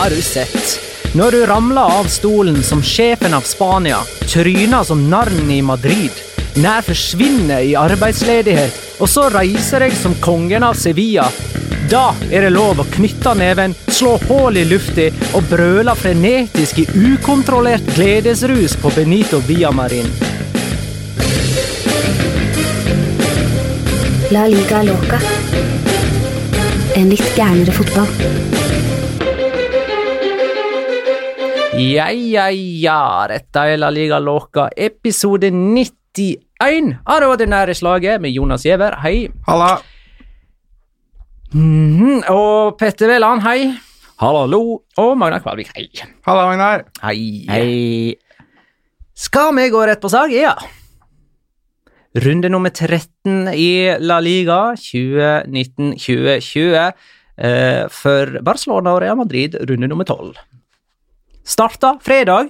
[0.00, 0.80] Har du sett?
[1.14, 6.14] Når du ramler av stolen som sjefen av Spania, tryner som narren i Madrid,
[6.56, 11.26] nær forsvinner i arbeidsledighet, og så reiser deg som kongen av Sevilla,
[11.92, 16.86] da er det lov å knytte neven, slå hull i lufta og brøle frenetisk i
[17.10, 20.08] ukontrollert gledesrus på Benito Villamarin.
[24.32, 25.20] La liga loca.
[26.96, 28.59] En litt gærnere fotball.
[31.80, 38.34] Ja, ja, ja, dette er La Liga Loca, episode 91 av det ordinære slaget med
[38.36, 39.30] Jonas Giæver, hei.
[39.46, 39.78] Halla!
[41.54, 43.70] Mhm, Og Petter Veland, hei.
[44.20, 44.82] Hallo!
[45.00, 45.86] Og Magnar Kvalvik, hei.
[46.26, 46.84] Halla, Magnar.
[47.00, 47.46] Hei.
[47.48, 48.12] hei.
[49.16, 50.28] Skal vi gå rett på sak?
[50.36, 50.52] Ja.
[52.20, 56.92] Runde nummer 13 i La Liga 2019-2020
[57.40, 60.36] eh, for Barcelona og Real Madrid, runde nummer 12.
[61.50, 62.48] Starta fredag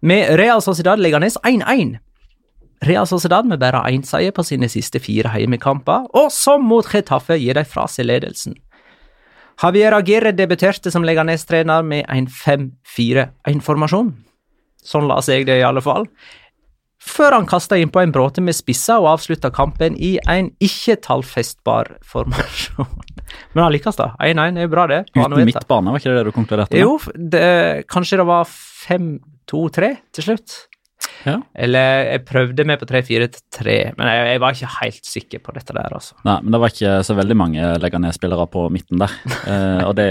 [0.00, 1.98] med Real Sociedad Leganes 1-1.
[2.80, 7.38] Real Sociedad med bare én seier på sine siste fire heimekamper, og som mot Chetaffe
[7.40, 8.58] gir de fra seg ledelsen.
[9.62, 14.12] Javier Aguirre debuterte som Leganes-trener med en 5-4-1-formasjon.
[14.84, 16.04] Sånn la seg det i alle fall.
[17.00, 21.94] Før han kasta innpå en bråte med spisser og avslutta kampen i en ikke tallfestbar
[22.04, 22.92] formasjon.
[23.54, 24.10] Men han lykkes, da.
[24.22, 25.02] 1-1 er jo bra, det.
[25.14, 26.82] Uten midtbane, var ikke det det du konkluderte med?
[26.82, 26.98] Jo,
[27.36, 27.44] det,
[27.90, 30.58] kanskje det var 5-2-3 til slutt.
[31.24, 31.38] Ja.
[31.56, 35.74] Eller jeg prøvde meg på 3-4-3, men jeg, jeg var ikke helt sikker på dette
[35.76, 36.14] der, altså.
[36.28, 39.16] Nei, men det var ikke så veldig mange legger ned-spillere på midten der.
[39.50, 40.04] Eh, og det,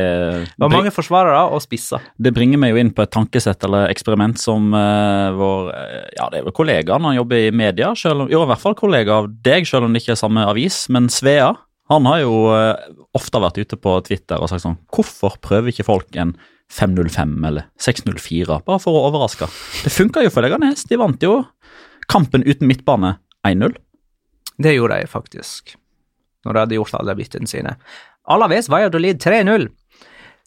[0.50, 2.02] Det var mange forsvarere og spisser.
[2.18, 6.26] det bringer meg jo inn på et tankesett eller eksperiment som eh, vår eh, Ja,
[6.34, 8.76] det er vel kollega når han jobber i media, selv om, jo, i hvert fall
[8.80, 11.54] kollega av deg, selv om det ikke er samme avis, men Svea.
[11.90, 15.88] Han har jo eh, ofte vært ute på Twitter og sagt sånn Hvorfor prøver ikke
[15.88, 16.36] folk en
[16.70, 19.48] 505 eller 604, bare for å overraske?
[19.82, 20.86] Det funka jo for Leganes.
[20.86, 21.40] De vant jo
[22.10, 23.16] kampen uten midtbane
[23.48, 23.74] 1-0.
[24.60, 25.74] Det gjorde de faktisk,
[26.46, 27.74] når de hadde gjort alle byttene sine.
[28.30, 29.66] Alaves Valladolid 3-0.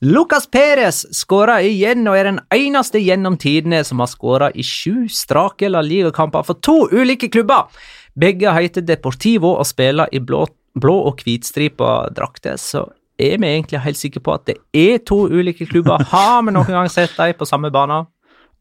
[0.03, 5.06] Lucas Perez skåra igjen og er den eneste gjennom tidene som har skåra i sju
[5.11, 7.71] strake La Liga-kamper for to ulike klubber.
[8.19, 10.44] Begge heter Deportivo og spiller i blå,
[10.79, 12.87] blå og hvitstripa drakter, så
[13.21, 16.03] er vi egentlig helt sikre på at det er to ulike klubber.
[16.15, 18.03] Har vi noen gang sett dem på samme bane?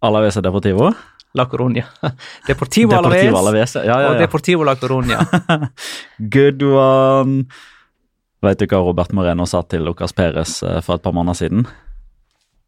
[0.01, 0.91] Alaves og Deportivo.
[1.37, 1.85] La Coruña.
[2.49, 4.19] Deportivo, Deportivo Alaves, ja, Ja, ja, og.
[4.19, 5.21] Deportivo La Coruña.
[6.35, 7.45] Good one.
[8.41, 11.67] Vet du hva Robert Moreno sa til Lucas Perez eh, for et par måneder siden?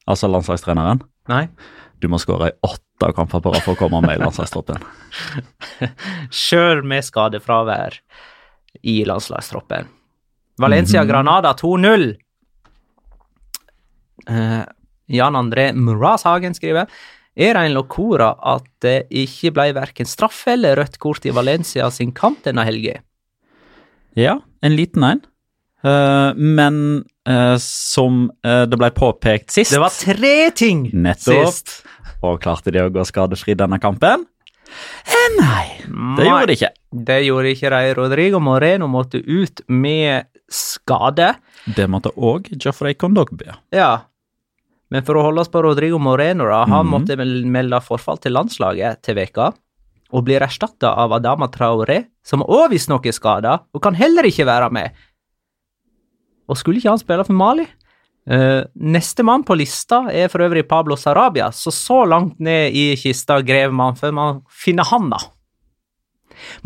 [0.07, 1.01] Altså landslagstreneren.
[1.31, 1.48] Nei?
[2.00, 4.80] Du må skåre i åtte kamper på rad for å komme med i landslagstroppen.
[6.31, 7.98] Sjøl med skadefravær
[8.83, 9.89] i landslagstroppen.
[10.62, 12.13] Valencia-Granada 2-0.
[14.30, 14.62] Uh,
[15.12, 16.88] Jan André Mrazhagen skriver
[17.33, 21.89] er det en locora at det ikke ble verken straff eller rødt kort i Valencia
[21.91, 23.00] sin kamp denne helga.
[24.19, 25.24] Ja, en liten en.
[25.83, 26.77] Uh, men
[27.27, 31.50] uh, som eh, det ble påpekt sist Det var tre ting Nettopp.
[31.50, 31.74] sist.
[32.24, 34.24] Og klarte de å gå skadefri denne kampen?
[35.04, 35.66] Eh, nei,
[36.18, 36.72] det gjorde de ikke.
[37.10, 37.94] Det gjorde ikke de.
[38.00, 41.34] Rodrigo Moreno måtte ut med skade.
[41.66, 43.58] Det måtte òg Jafrey Kondogbia.
[43.74, 44.06] Ja.
[44.94, 46.92] Men for å holde oss på Rodrigo Moreno, da, han mm.
[46.94, 49.50] måtte melde forfall til landslaget til veka,
[50.14, 54.46] og blir erstatta av Adama Traore, som òg visstnok er skada, og kan heller ikke
[54.46, 54.94] være med.
[56.46, 57.66] Og skulle ikke han spille for Mali?
[58.24, 63.42] Uh, Nestemann på lista er for øvrig Pablo Sarabia, så så langt ned i kista
[63.44, 65.20] grev man før man finner han, da.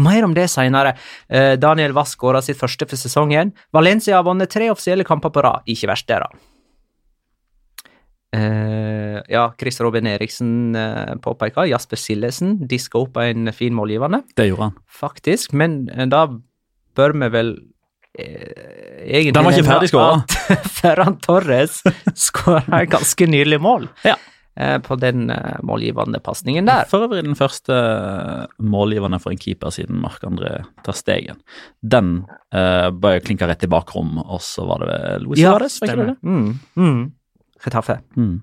[0.01, 0.95] Mer om det senere.
[1.29, 3.55] Uh, Daniel Wass skåra sitt første for sesongen.
[3.73, 5.65] Valencia har vunnet tre offisielle kamper på rad.
[5.69, 6.29] Ikke verst, det, da.
[8.37, 14.49] Uh, ja, Chris Robin Eriksen uh, påpeker Jasper Sillesen diska opp en fin målgivende, Det
[14.49, 14.77] gjorde han.
[14.87, 15.53] faktisk.
[15.53, 16.27] Men eh, da
[16.97, 17.76] bør vi vel eh,
[18.17, 20.37] egentlig Den var ikke ferdig skåret.
[20.79, 21.81] Ferran Torres
[22.27, 24.15] skåra et ganske nydelig mål Ja.
[24.59, 26.87] eh, på den eh, målgivende pasningen der.
[26.89, 27.75] For øvrig den første
[28.59, 31.41] målgivende for en keeper siden Marc-André tar Stegen.
[31.81, 32.25] Den
[32.55, 36.17] uh, bare klinka rett i bakrom, og så var det Luis Suárez, var ikke det?
[36.23, 37.05] Mm, mm.
[37.63, 37.99] Getafe.
[38.17, 38.41] Mm.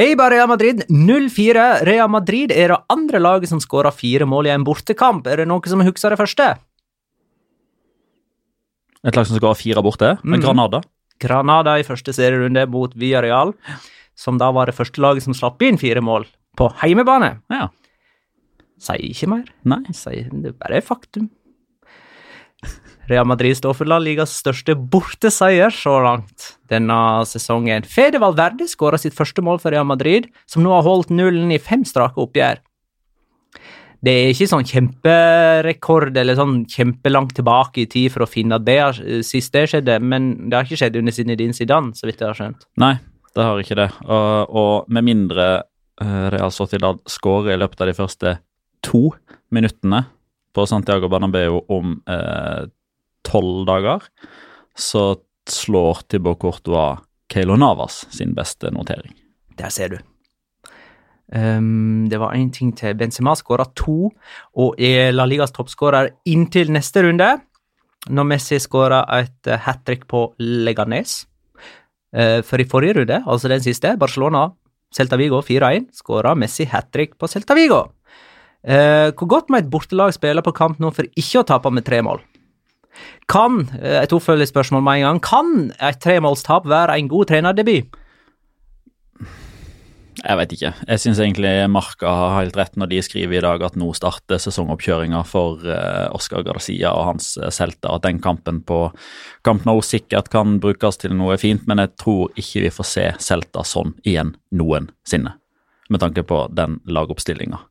[0.00, 1.84] Eibar Real Madrid 0-4.
[1.84, 5.26] Real Madrid er det andre laget som skåra fire mål i en bortekamp.
[5.28, 6.46] Er det noe som husker det første?
[9.06, 10.44] Et lag som skal ha fire borte, med Mm.
[10.44, 10.82] Granada.
[11.20, 13.54] Granada i første serierunde mot Villarreal,
[14.16, 16.26] som da var det første laget som slapp inn fire mål
[16.56, 17.40] på heimebane.
[17.50, 17.68] Ja.
[18.80, 19.44] Sier ikke mer.
[19.64, 19.82] Nei.
[19.92, 21.30] Sier, det er bare faktum.
[23.10, 27.82] Real Madrid står for La Ligas største borteseier så langt denne sesongen.
[27.88, 31.58] Fede Valverde skåra sitt første mål for Real Madrid, som nå har holdt nullen i
[31.58, 32.60] fem strake oppgjør.
[34.00, 38.64] Det er ikke sånn kjemperekord eller sånn kjempelangt tilbake i tid for å finne at
[38.64, 42.22] det har, sist det skjedde, men det har ikke skjedd under Zinedine Zidane, så vidt
[42.22, 42.64] jeg har skjønt.
[42.80, 42.94] Nei,
[43.36, 43.90] det har ikke det.
[44.06, 48.34] Og, og med mindre uh, Real Sociedad skårer i løpet av de første
[48.86, 49.10] to
[49.52, 50.06] minuttene
[50.56, 52.64] på Santiago Banabeo om eh,
[53.22, 54.06] tolv dager,
[54.74, 55.20] så
[55.50, 56.98] slår Tibor Courtois
[57.30, 59.14] Keilo Navas sin beste notering.
[59.58, 59.98] Der ser du.
[61.32, 62.96] Ehm, det var én ting til.
[62.98, 64.10] Benzema skåra to,
[64.58, 67.30] og er La Ligas toppskårer inntil neste runde.
[68.10, 71.26] Når Messi skåra et hat trick på Leganes.
[72.10, 74.48] Uh, for i forrige runde, altså den siste, Barcelona,
[74.90, 77.84] Celta Vigo 4-1, skåra Messi hat trick på Celta Vigo.
[78.66, 81.86] Uh, hvor godt må et bortelag spille på kamp nå for ikke å tape med
[81.86, 82.18] tre mål?
[83.30, 87.99] Kan et et oppfølgingsspørsmål med en gang, kan et tremålstap være en god trenerdebut?
[90.20, 90.70] Jeg vet ikke.
[90.84, 94.40] Jeg syns egentlig Marka har helt rett når de skriver i dag at nå starter
[94.42, 97.94] sesongoppkjøringa for uh, Oscar Garcia og hans uh, Celta.
[97.94, 98.82] At den kampen på
[99.46, 103.06] Camp Nou sikkert kan brukes til noe fint, men jeg tror ikke vi får se
[103.30, 105.36] Celta sånn igjen noensinne.
[105.90, 107.64] Med tanke på den lagoppstillinga.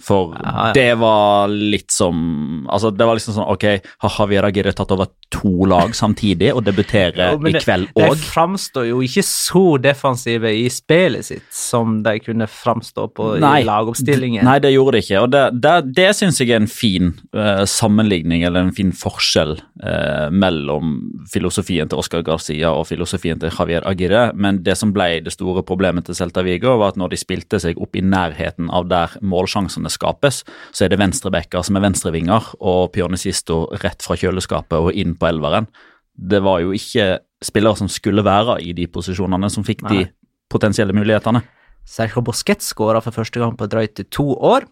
[0.00, 0.72] For Ja, ja.
[0.72, 3.66] det var litt som Altså, det var liksom sånn Ok,
[4.00, 8.08] har Javier Aguirre tatt over to lag samtidig og debuterer Jo, i kveld kveld De
[8.10, 8.22] òg?
[8.30, 13.66] framstår jo ikke så defensive i spillet sitt som de kunne framstå på Nei, i
[13.68, 14.44] lagoppstillingen.
[14.46, 15.22] Nei, det gjorde det ikke.
[15.24, 19.56] Og det, det, det syns jeg er en fin uh, sammenligning, eller en fin forskjell
[19.58, 20.96] uh, mellom
[21.30, 24.30] filosofien til Oscar Garcia og filosofien til Javier Aguirre.
[24.34, 27.60] Men det som ble det store problemet til Celta Vigo, var at når de spilte
[27.62, 32.52] seg opp i nærheten av der målsjansene skapes, så er det venstrebacker som er venstrevinger,
[32.60, 35.68] og Pionicisto rett fra kjøleskapet og inn på elveren.
[36.16, 40.04] Det var jo ikke spillere som skulle være i de posisjonene, som fikk de
[40.52, 41.42] potensielle mulighetene.
[41.88, 44.66] Sergio Bosquet skåra for første gang på drøyt to år.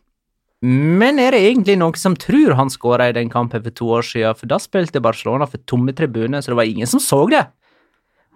[0.64, 4.06] Men er det egentlig noen som tror han skåra i den kampen for to år
[4.06, 4.36] siden?
[4.38, 7.44] For da spilte Barcelona for tomme tribuner, så det var ingen som så det.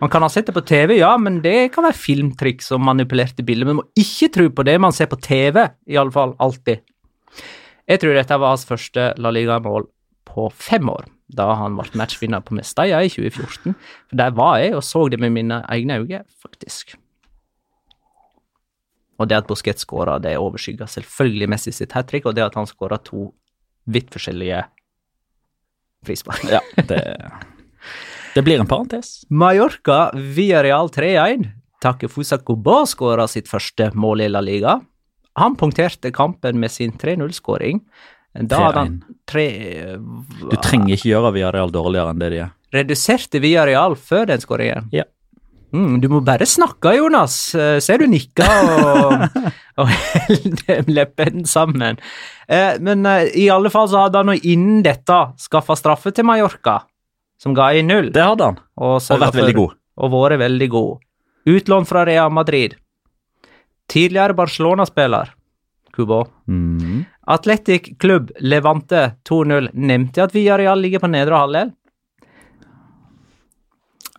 [0.02, 3.44] Man kan ha sett det på TV, ja, men det kan være filmtriks og manipulerte
[3.46, 3.68] bilder.
[3.68, 5.60] Men man må ikke tro på det man ser på TV,
[5.94, 6.82] iallfall alltid.
[7.90, 9.86] Jeg tror dette var hans første La Liga-mål
[10.26, 13.76] på fem år, da han ble matchvinner på Mestalla i 2014.
[14.10, 16.96] For der var jeg og så det med mine egne øyne, faktisk.
[19.20, 22.56] Og det at Busquet skåra, det overskygga selvfølgelig Messi sitt hat trick, og det at
[22.58, 23.30] han skåra to
[23.86, 24.62] vidt forskjellige
[26.06, 26.44] frispark.
[26.50, 27.02] Ja, det,
[28.34, 29.22] det blir en parentes.
[29.30, 31.50] Mallorca via Real 3-1.
[31.82, 34.78] Takefusa Kubo skåra sitt første mål i La Liga.
[35.38, 37.80] Han punkterte kampen med sin 3-0-skåring.
[38.32, 38.92] Da hadde han
[39.28, 39.46] tre
[40.40, 42.52] Du trenger ikke gjøre Viareal dårligere enn det de er.
[42.72, 44.86] Reduserte Viareal før den skåringen.
[44.94, 45.04] Ja.
[45.72, 47.54] Mm, du må bare snakke, Jonas.
[47.56, 49.22] Eh, Ser du nikker og,
[49.80, 52.00] og holder leppene sammen.
[52.48, 56.82] Eh, men eh, i alle fall så hadde han innen dette skaffa straffe til Mallorca,
[57.40, 58.10] som ga i null.
[58.12, 59.76] Det hadde han, Og, og vært veldig god.
[60.02, 61.04] Og vært veldig god.
[61.52, 62.76] Utlån fra Real Madrid.
[63.92, 65.32] Tidligere Barcelona-spiller,
[65.92, 66.22] Kubo.
[66.50, 67.04] Mm.
[67.32, 71.72] Atletic Klubb Levante 2-0 nevnte at Villarreal ligger på nedre halvdel.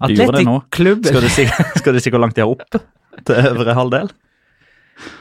[0.03, 0.47] Atletic.
[0.73, 1.45] Klubb Skal du si,
[1.79, 2.79] skal du si hvor langt de er opp
[3.27, 4.11] til øvre halvdel?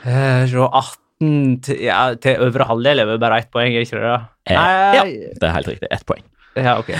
[0.06, 4.00] Eh, Fra 18 til, ja, til øvre halvdel er vel bare ett poeng, er ikke
[4.00, 4.14] det?
[4.50, 5.04] Eh, Nei, ja,
[5.38, 5.90] det er helt riktig.
[5.94, 6.24] Ett poeng.
[6.58, 6.90] Ja, ok.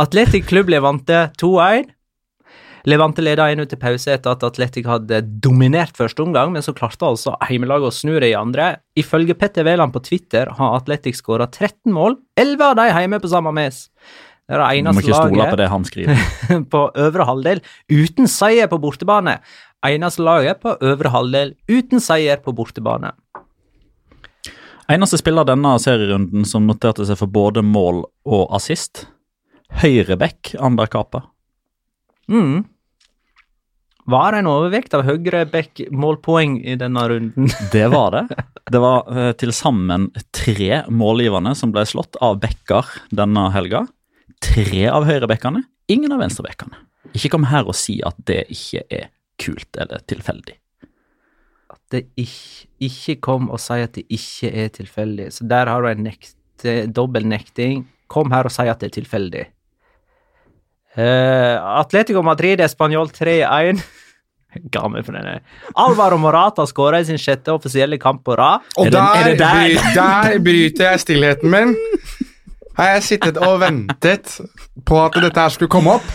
[0.00, 1.88] Atletic Klubb Levante 2-1.
[2.88, 7.04] Levante leda 1 til pause etter at Atletic hadde dominert første omgang, men så klarte
[7.04, 8.72] altså heimelaget å snu det i andre.
[8.96, 13.32] Ifølge Petter Wæland på Twitter har Atletic skåra 13 mål, 11 av de hjemme på
[13.32, 13.84] samme mes.
[14.50, 16.22] Det er det eneste laget på det han skriver.
[16.74, 17.60] på øvre halvdel
[17.92, 19.36] uten seier på bortebane.
[19.86, 23.12] Eneste laget på øvre halvdel uten seier på bortebane.
[24.90, 29.04] Eneste spiller denne serierunden som noterte seg for både mål og assist.
[29.84, 31.28] Høyrebekk Ander Kapa.
[32.30, 32.64] Mm.
[34.10, 37.50] Var det en overvekt av høyre back målpoeng i denne runden?
[37.74, 38.44] Det var det.
[38.70, 43.84] Det var uh, til sammen tre målgivende som ble slått av backer denne helga.
[44.40, 46.78] Tre av høyrebackene, ingen av venstrebackene.
[47.12, 49.10] Ikke kom her og si at det ikke er
[49.40, 50.56] kult eller tilfeldig.
[51.70, 55.30] At det ikke, ikke kom og si at det ikke er tilfeldig.
[55.34, 56.36] Så der har du en nekt,
[56.94, 57.84] dobbel nekting.
[58.10, 59.44] Kom her og si at det er tilfeldig.
[60.98, 63.82] Uh, Atletico Madrid Español 3-1.
[64.74, 65.36] Ga meg for denne.
[65.78, 68.64] Alvaro Morata skåra i sin sjette offisielle kamp på rad.
[68.76, 69.60] Og Er er der, den, der?
[69.76, 71.76] bry- der bryter jeg stillheten min.
[72.80, 74.34] Har jeg sittet og ventet
[74.88, 76.10] på at dette her skulle komme opp.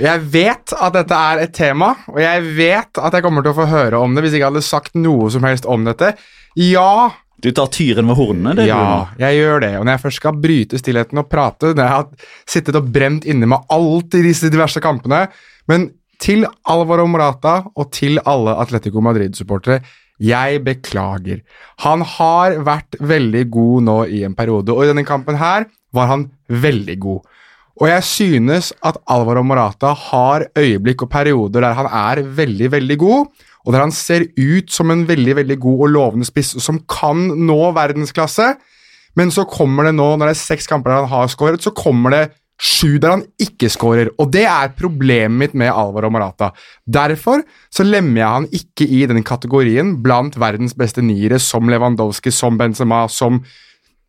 [0.00, 3.58] Jeg vet at dette er et tema, og jeg vet at jeg kommer til å
[3.58, 6.12] få høre om det hvis jeg ikke hadde sagt noe som helst om dette.
[6.56, 8.80] Ja, Du tar tyren ved hornene, det ja,
[9.14, 9.72] du jeg gjør det.
[9.78, 13.24] Og når jeg først skal bryte stillheten og prate Når jeg har sittet og brent
[13.28, 15.24] inne med alt i disse diverse kampene
[15.70, 15.88] Men
[16.20, 19.80] til Alvaro Morata og til alle Atletico Madrid-supportere
[20.20, 21.40] jeg beklager.
[21.80, 25.64] Han har vært veldig god nå i en periode, og i denne kampen her
[25.96, 27.22] var han veldig god.
[27.80, 32.98] Og jeg synes at Alvaro Morata har øyeblikk og perioder der han er veldig, veldig
[33.00, 33.30] god,
[33.66, 37.28] og der han ser ut som en veldig, veldig god og lovende spiss som kan
[37.46, 38.54] nå verdensklasse.
[39.18, 41.74] Men så kommer det nå, når det er seks kamper der han har skåret, så
[41.76, 42.24] kommer det
[42.60, 44.12] sju der han ikke skårer.
[44.20, 46.50] Og det er problemet mitt med Alvaro Marata.
[46.84, 52.32] Derfor så lemmer jeg han ikke i den kategorien blant verdens beste niere, som Lewandowski,
[52.34, 53.40] som Benzema, som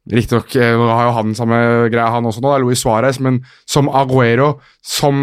[0.09, 1.57] Riktignok eh, har jo han samme
[1.93, 5.19] greia, han også nå, det er Luis Suárez, men som Aguero, som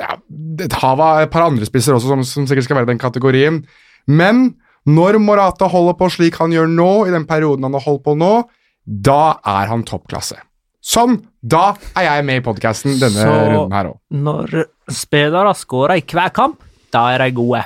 [0.00, 0.16] ja,
[0.64, 3.02] et hav av et par andre spisser også, som, som sikkert skal være i den
[3.02, 3.60] kategorien.
[4.08, 4.54] Men
[4.88, 8.16] når Morata holder på slik han gjør nå, i den perioden han har holdt på
[8.18, 8.32] nå,
[8.82, 10.40] da er han toppklasse.
[10.82, 11.20] Sånn!
[11.42, 13.98] Da er jeg med i podkasten denne Så- runden her òg.
[14.10, 16.58] Når spillere skårer i hver kamp,
[16.94, 17.62] da er de gode.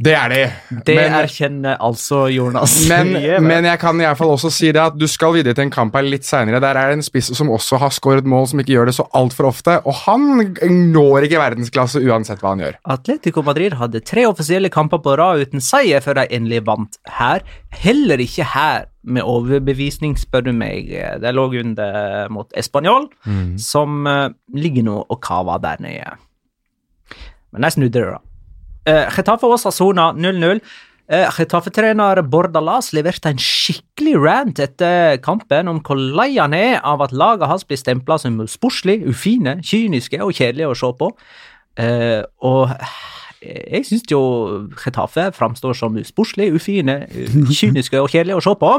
[0.00, 0.40] Det er de.
[0.86, 2.88] Det Men- erkjenner altså Jonas.
[2.88, 3.12] Men,
[3.50, 5.74] men jeg kan i hvert fall også si det at du skal videre til en
[5.74, 6.62] kamp her litt seinere.
[6.64, 9.06] Der er det en spiss som også har skåret mål, som ikke gjør det så
[9.12, 9.76] altfor ofte.
[9.84, 10.56] Og han
[10.94, 12.80] når ikke verdensklasse uansett hva han gjør.
[12.96, 17.44] Atletico Madrid hadde tre offisielle kamper på rad uten seier før de endelig vant her.
[17.84, 20.88] Heller ikke her med overbevisning, spør du meg.
[21.20, 23.10] De lå under mot Español,
[23.60, 26.12] som eh, ligger nå og kaver der nede.
[27.52, 28.20] Men de snudde det, da.
[28.88, 30.62] Uh, Getafe og Sassona 0-0.
[31.12, 37.04] Uh, Getafe-trener Bordalas leverte en skikkelig rant etter kampen om hvor lei han er av
[37.04, 41.12] at laget hans blir stempla som sportslig, ufine, kyniske og kjedelige å se på.
[41.80, 42.72] Uh, og
[43.42, 44.22] jeg syns jo
[44.78, 47.02] Getafe framstår som sportslig, ufine,
[47.50, 48.72] kyniske og kjedelige å se på.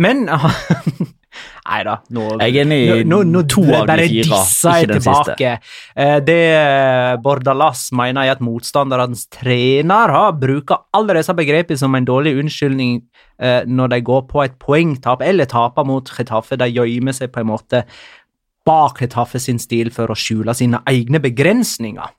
[0.00, 0.28] Men
[1.68, 4.86] Nei da, nå, Jeg er enig i nå, nå, to av de bare fire, jeg
[4.86, 5.50] ikke den tilbake.
[5.94, 6.38] Eh, Det
[7.24, 13.02] Bordalas mener er at motstanderens har bruker alle disse begrepene som en dårlig unnskyldning
[13.42, 16.56] eh, når de går på et poengtap eller taper mot Getafe.
[16.56, 17.84] De gjemmer seg på en måte
[18.68, 22.16] bak Getafe sin stil for å skjule sine egne begrensninger.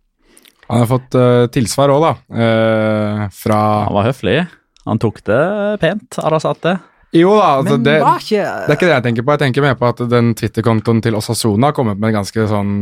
[0.70, 2.14] Han har fått uh, tilsvar òg, da.
[2.30, 4.38] Uh, fra Han var høflig.
[4.86, 5.42] Han tok det
[5.82, 6.78] pent, Arasate.
[7.16, 9.34] Jo da, altså, det, ikke det er ikke det jeg tenker på.
[9.34, 12.74] Jeg tenker mer på at den Twitter-kontoen til Osasona har kommet med en ganske sånn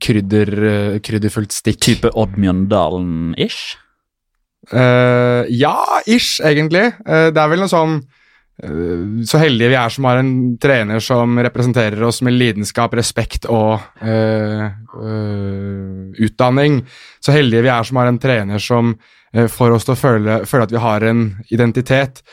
[0.00, 1.82] krydder, eh, krydderfullt stikk.
[1.84, 3.76] Type Odd Mjøndalen-ish.
[4.72, 5.76] Uh, ja,
[6.08, 6.88] ish, egentlig.
[7.04, 8.00] Uh, det er vel noe sånn
[8.64, 13.44] eh, Så heldige vi er som har en trener som representerer oss med lidenskap, respekt
[13.52, 16.80] og eh, eh, utdanning.
[17.20, 18.96] Så heldige vi er som har en trener som
[19.36, 22.24] eh, får oss til å føle, føle at vi har en identitet.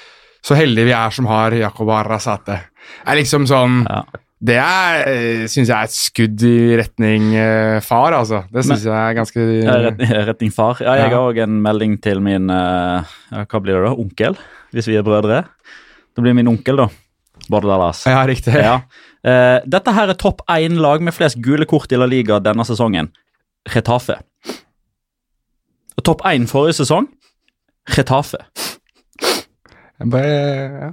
[0.44, 2.60] Så heldige vi er som har Jakob Arrazate.
[3.08, 4.04] Er liksom sånn Ja.
[4.44, 8.42] Det uh, syns jeg er et skudd i retning eh, far, altså.
[8.52, 10.82] Det syns jeg er ganske Ja, retning, retning far.
[10.84, 13.94] Ja, jeg har òg en melding til min uh, Hva blir det da?
[14.04, 14.36] Onkel?
[14.76, 15.46] Hvis vi er brødre.
[16.12, 16.90] Det blir min onkel, da.
[17.48, 18.04] Bordalas.
[18.10, 18.58] Ja, riktig.
[18.60, 18.82] Ja.
[19.24, 23.14] Uh, dette her er topp én-lag med flest gule kort i La Liga denne sesongen.
[23.72, 24.20] Retafe.
[26.04, 27.08] Topp én forrige sesong
[27.96, 28.44] Retafe.
[30.04, 30.32] Jeg bare,
[30.84, 30.92] ja.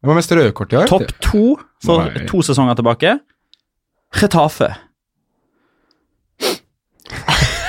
[0.00, 0.86] Det var mest rødkort i år.
[0.86, 1.44] Topp to
[1.82, 2.26] for Nei.
[2.30, 3.16] to sesonger tilbake.
[4.22, 4.68] Retafe.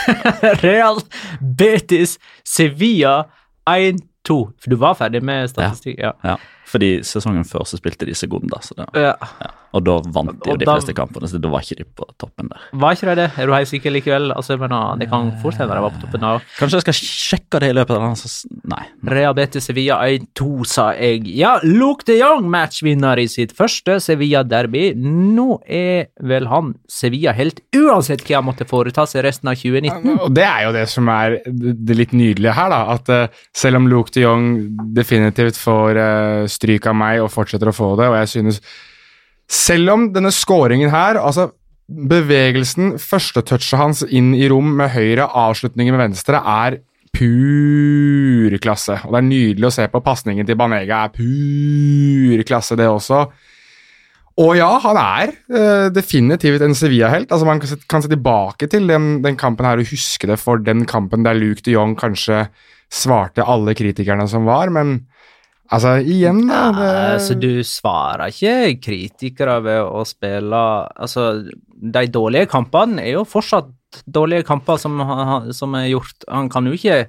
[0.64, 1.02] Real
[1.42, 3.24] Betis Sevilla
[3.70, 3.98] 1-2.
[4.30, 5.98] For du var ferdig med statistikk?
[6.00, 6.14] Ja.
[6.24, 6.36] Ja,
[6.68, 9.16] fordi sesongen før så spilte de Segunda, så det, ja.
[9.42, 9.52] ja.
[9.76, 12.06] Og da vant de jo de da- fleste kampene, så da var ikke de på
[12.20, 12.62] toppen der.
[12.74, 13.28] Var ikke det det?
[13.38, 14.32] Er du helt sikker likevel?
[14.36, 16.32] Altså, jeg mener, det kan fort hende de var på toppen da.
[16.60, 18.32] Kanskje jeg skal sjekke det i løpet av den så,
[18.72, 18.84] Nei.
[19.12, 21.26] Real Betis Sevilla 1-2, sa jeg.
[21.38, 24.94] Ja, Luke de Jong matchvinner i sitt første Sevilla-derby.
[24.98, 30.18] Nå er vel han Sevilla helt uansett hva han måtte foreta seg resten av 2019.
[30.26, 32.82] Og det er jo det som er det det litt nydelige her, da.
[32.96, 34.48] At eh, selv om Luke de Jong
[34.96, 38.62] definitivt får eh, stryk av meg og fortsetter å få det, og jeg synes
[39.48, 41.52] Selv om denne scoringen her, altså
[41.88, 46.82] bevegelsen, første touchet hans inn i rom med høyre, avslutningen med venstre, er
[47.16, 49.00] pur klasse.
[49.06, 50.04] Og det er nydelig å se på.
[50.04, 53.24] Pasningen til Banega er pur klasse, det også.
[54.38, 57.32] Og ja, han er uh, definitivt en Sevilla-helt.
[57.32, 60.38] Altså Man kan se, kan se tilbake til den, den kampen her og huske det
[60.42, 62.46] for den kampen der Luke de Jong kanskje
[62.94, 65.00] svarte alle kritikerne som var, men
[65.74, 70.62] altså, igjen da, det, Altså, du svarer ikke kritikere ved å spille
[70.96, 71.28] Altså,
[71.78, 73.74] de dårlige kampene er jo fortsatt
[74.06, 75.00] dårlige kamper som,
[75.56, 76.26] som er gjort.
[76.30, 77.06] Han kan jo ikke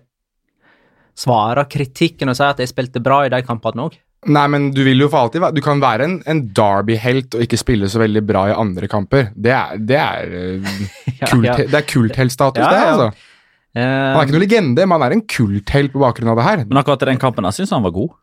[1.18, 3.96] svare kritikken og si at jeg spilte bra i de kampene òg.
[4.28, 7.44] Nei, men du vil jo for alltid være Du kan være en, en Derby-helt og
[7.44, 9.28] ikke spille så veldig bra i andre kamper.
[9.34, 11.58] Det er, det er, eh, kult, ja.
[11.62, 12.80] det er kultheltstatus, Ja, det.
[12.80, 12.94] ja.
[12.94, 13.34] altså.
[13.78, 16.62] Han er ikke noe legende, men han er en kulthelt på bakgrunn av det her.
[16.66, 18.16] Men akkurat i den kampen jeg syns han var god.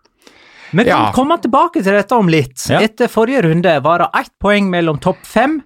[0.71, 1.11] Vi kan Ja.
[1.13, 2.57] komme tilbake til dette om litt.
[2.69, 2.79] Ja.
[2.81, 5.61] Etter forrige runde var det ett poeng mellom topp fem.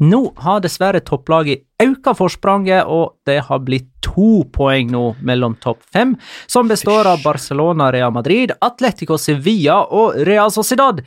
[0.00, 5.82] Nå har dessverre topplaget økt forspranget, og det har blitt to poeng nå mellom topp
[5.92, 11.00] fem, som består av Barcelona, Real Madrid, Atletico Sevilla og Real Sociedad.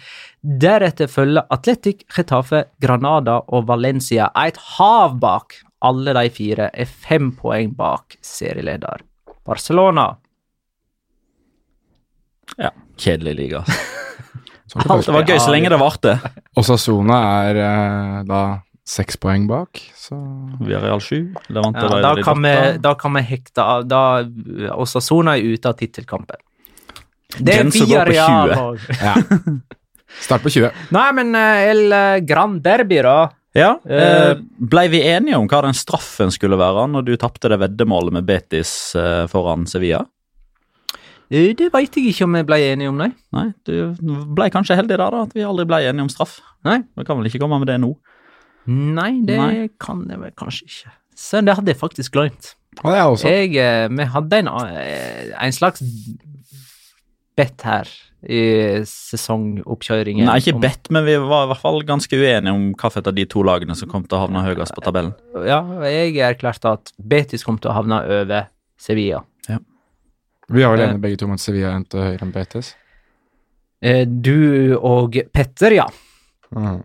[0.43, 5.54] Deretter følger Atletic, Getafe, Granada og Valencia et hav bak.
[5.82, 9.02] Alle de fire er fem poeng bak serieleder.
[9.45, 10.15] Barcelona
[12.58, 13.64] Ja, Kjedelig liga.
[14.70, 16.18] Sånn Alt Det var gøy så lenge det varte.
[16.60, 18.42] Og Sasona er eh, da
[18.90, 20.18] seks poeng bak, så
[20.62, 21.32] Vi har Real sju.
[21.50, 24.04] Ja, da, kan vi, da kan vi hekte av da
[24.78, 26.42] Osasona er ute av tittelkampen.
[27.38, 28.88] Det er på 20.
[29.08, 29.16] ja.
[30.22, 30.86] Start på 20.
[30.94, 33.18] Nei, men eh, El Grand Derby, da.
[33.58, 37.50] Ja, Eh, eh, Blei vi enige om hva den straffen skulle være når du tapte
[37.50, 40.04] det veddemålet med Betis eh, foran Sevilla?
[41.32, 43.12] Eh, Det veit jeg ikke om vi ble enige om, nei.
[43.36, 43.94] Nei, du
[44.36, 46.39] ble kanskje heldig der, da, at vi aldri ble enige om straff.
[46.65, 46.80] Nei.
[46.98, 47.94] Vi kan vel ikke komme med det nå.
[48.70, 49.68] Nei, det Nei.
[49.82, 50.96] kan jeg vel kanskje ikke.
[51.20, 52.56] Så det hadde jeg faktisk glemt.
[52.84, 53.30] Og det er også.
[53.30, 55.82] Jeg, eh, vi hadde en, eh, en slags
[57.38, 57.88] bet her
[58.30, 60.26] i sesongoppkjøringen.
[60.28, 63.26] Nei, ikke bedt, men vi var i hvert fall ganske uenige om hvilket av de
[63.32, 65.13] to lagene som kom til å havne høyest på tabellen.
[65.48, 69.24] Ja, jeg erklærte at Betis kom til å havne over Sevilla.
[70.50, 70.90] Vi har vel Eh.
[70.90, 72.76] enige begge to om at Sevilla endte høyere enn Betis.
[73.82, 75.86] Eh, Du og Petter, ja.
[76.56, 76.84] Mm.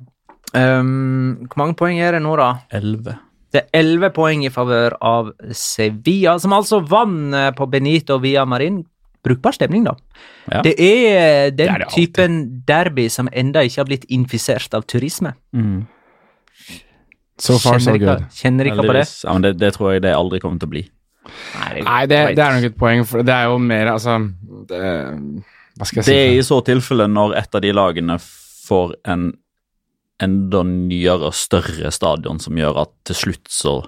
[0.55, 2.50] Um, hvor mange poeng er det nå, da?
[2.70, 3.16] Elleve.
[3.53, 8.44] Det er elleve poeng i favør av Sevilla, som altså vant eh, på Benito via
[8.44, 8.85] Marin.
[9.24, 9.94] Brukbar stemning, da.
[10.53, 10.61] Ja.
[10.62, 14.83] Det er den Det er det typen derby som enda ikke har blitt infisert av
[14.87, 15.33] turisme.
[15.55, 15.87] Mm.
[17.38, 18.09] So far, so Kjenner good.
[18.09, 19.07] dere- Kjenner ikke på det?
[19.24, 20.85] Ja, men det, det tror jeg det aldri kommer til å bli.
[21.84, 24.18] Nei, det, det er nok et poeng, for det er jo mer altså
[24.68, 24.82] det,
[25.78, 26.10] Hva skal jeg si?
[26.12, 29.30] Det er i så tilfelle når et av de lagene får en
[30.22, 33.78] enda nyere og større stadion som gjør at til slutt så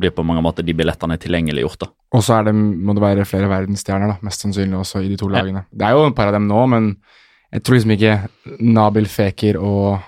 [0.00, 1.88] blir på mange måter de billettene tilgjengeliggjort.
[2.14, 5.40] Og så må det være flere verdensstjerner, da, mest sannsynlig også i de to Ja.
[5.40, 5.64] lagene.
[5.72, 6.96] Det er jo et par av dem nå, men
[7.52, 8.14] jeg tror liksom ikke
[8.62, 9.98] Nabil Fekir og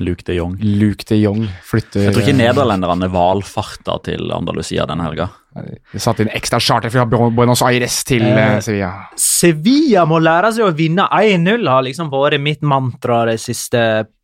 [0.00, 0.56] Luke de Jong.
[0.62, 5.28] Luke de Jong flytter Jeg tror ikke nederlenderne valfarta til Andalusia den helga.
[5.52, 8.92] De satte inn ekstra charter fra Buenos Aires til eh, Sevilla.
[9.20, 13.82] Sevilla må lære seg å vinne 1-0, har liksom vært mitt mantra de siste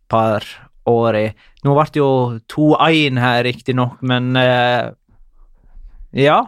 [0.08, 0.46] par
[0.88, 1.26] åra.
[1.66, 2.10] Nå ble det jo
[2.48, 4.88] 2-1 her, riktignok, men eh,
[6.16, 6.40] ja.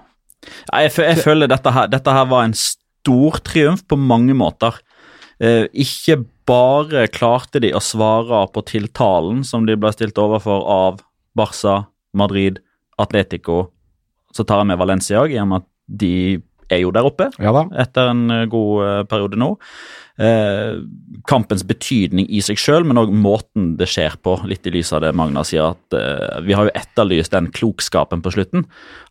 [0.71, 4.81] Ja, jeg, jeg føler dette her, dette her var en stor triumf på mange måter.
[5.41, 6.31] Eh, ikke bare
[7.15, 11.01] klarte de å svare på tiltalen som de ble stilt overfor av
[11.37, 12.59] Barca, Madrid,
[12.99, 13.71] Atletico.
[14.35, 15.69] Så tar jeg med Valencia òg, i og med at
[16.01, 16.15] de
[16.71, 17.51] er jo der oppe Ja
[17.83, 19.57] etter en eh, god eh, periode nå.
[20.21, 20.77] Eh,
[21.29, 24.37] kampens betydning i seg sjøl, men òg måten det skjer på.
[24.49, 28.23] Litt i lys av det Magna sier, at eh, vi har jo etterlyst den klokskapen
[28.25, 28.67] på slutten.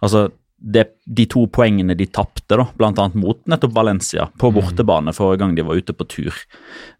[0.05, 0.27] Altså,
[0.59, 3.05] det, De to poengene de tapte, bl.a.
[3.15, 6.35] mot nettopp Valencia, på bortebane forrige gang de var ute på tur,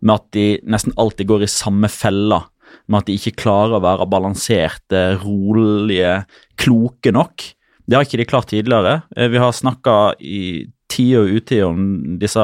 [0.02, 2.43] med at de nesten alltid går i samme fella,
[2.88, 6.24] med at de ikke klarer å være balanserte, rolige,
[6.58, 7.50] kloke nok.
[7.89, 9.02] Det har ikke de klart tidligere.
[9.15, 12.43] Eh, Vi har snakka i tide og utide om disse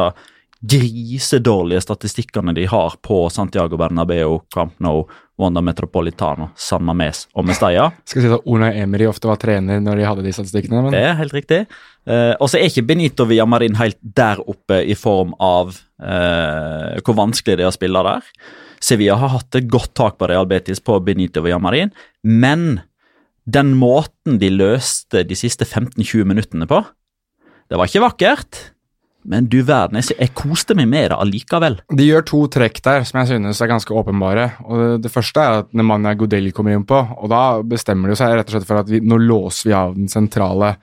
[0.66, 5.06] grisedårlige statistikkene de har på Santiago Bernabeu, Camp Nou,
[5.42, 7.90] Wanda Metropolitano, San Mames og Mestalla.
[8.08, 11.04] Skal si at Una Emery ofte var trener når de hadde de statistikkene, men Det
[11.04, 11.66] er helt riktig.
[12.08, 17.20] Eh, og så er ikke Benito Villamarin helt der oppe i form av eh, hvor
[17.20, 18.30] vanskelig det er å spille der.
[18.86, 21.92] Sevilla har hatt et godt tak på Real Betis på Benito Villamarin,
[22.24, 22.84] men
[23.46, 26.80] den måten de løste de siste 15-20 minuttene på,
[27.70, 28.62] det var ikke vakkert.
[29.26, 31.80] Men du verden, jeg, jeg koste meg med det allikevel.
[31.98, 34.52] de gjør to trekk der som jeg synes er ganske åpenbare.
[34.66, 38.20] Og Det, det første er at Nemanja Godelli kommer inn på, og da bestemmer de
[38.20, 40.76] seg rett og slett for at vi, nå låser vi av den sentrale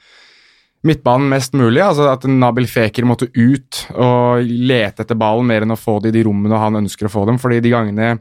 [0.83, 1.83] midtbanen mest mulig.
[1.85, 6.11] altså At Nabil Feker måtte ut og lete etter ballen mer enn å få det
[6.11, 7.39] i de rommene han ønsker å få dem.
[7.43, 8.17] fordi de gangene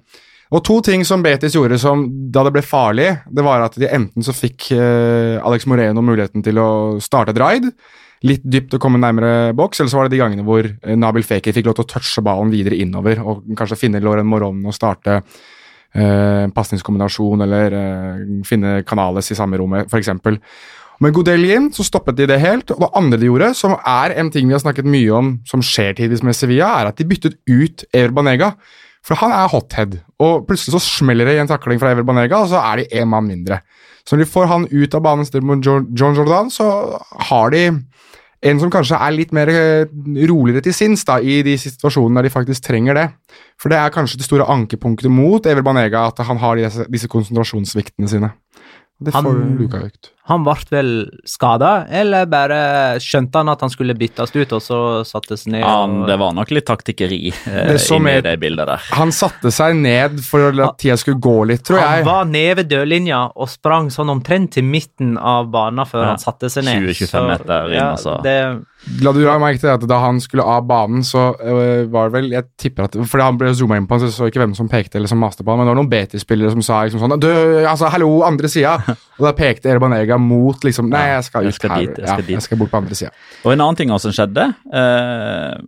[0.51, 3.87] og to ting som Betis gjorde som da det ble farlig, det var at de
[3.87, 6.71] enten så fikk eh, Alex Moreno muligheten til å
[7.03, 7.69] starte et raid,
[8.27, 11.25] litt dypt og komme nærmere boks, eller så var det de gangene hvor eh, Nabil
[11.25, 14.77] Feker fikk lov til å touche ballen videre innover og kanskje finne Loren Moron og
[14.77, 20.13] starte eh, pasningskombinasjon eller eh, finne Canales i samme rommet, f.eks.
[21.01, 22.69] Med Godelli inn så stoppet de det helt.
[22.75, 25.63] Og det andre de gjorde, som er en ting vi har snakket mye om som
[25.65, 28.51] skjer tidvis med Sevilla, er at de byttet ut Ever Banega.
[29.01, 32.43] For han er hothead, og plutselig så smeller det i en takling fra Ever Banega,
[32.43, 33.63] og så er de én mann mindre.
[34.05, 36.67] Så når de får han ut av banen John Jordan, så
[37.31, 37.63] har de
[38.41, 39.85] en som kanskje er litt mer eh,
[40.29, 43.07] roligere til sinns da, i de situasjonene der de faktisk trenger det.
[43.61, 47.09] For det er kanskje det store ankepunktet mot Ever Banega, at han har disse, disse
[47.11, 48.31] konsentrasjonssviktene sine.
[49.01, 50.11] Det får Han- Luka ut.
[50.29, 50.89] Han ble vel
[51.25, 55.61] skada, eller bare skjønte han at han skulle byttes ut, og så satte seg ned?
[55.65, 58.77] Ja, og- det var nok litt taktikkeri eh, inni er- det bildet der.
[58.93, 62.05] Han satte seg ned for at tida skulle gå litt, tror Han jeg.
[62.05, 66.17] var nede ved dødlinja og sprang sånn omtrent til midten av banen før Ja, han
[66.21, 66.83] satte seg ned.
[66.85, 68.21] 20-25 meter inn, ja, altså.
[68.21, 68.37] Det,
[69.01, 72.13] La du ha merke til at da han skulle av banen, så øh, var det
[72.15, 74.41] vel Jeg tipper at Fordi han ble zooma inn på han, så jeg så ikke
[74.41, 76.79] hvem som pekte eller som maste på han, men det var noen Betis-spillere som sa
[76.87, 77.27] liksom sånn Du,
[77.67, 78.79] altså, hallo, andre sida!
[79.21, 79.69] Og da pekte
[80.11, 81.81] Erbanega mot liksom Nei, jeg skal jeg ut skal her.
[81.85, 83.11] dit, jeg skal ja, jeg skal bort på andre sida.
[83.45, 85.61] Og en annen ting også som skjedde, eh,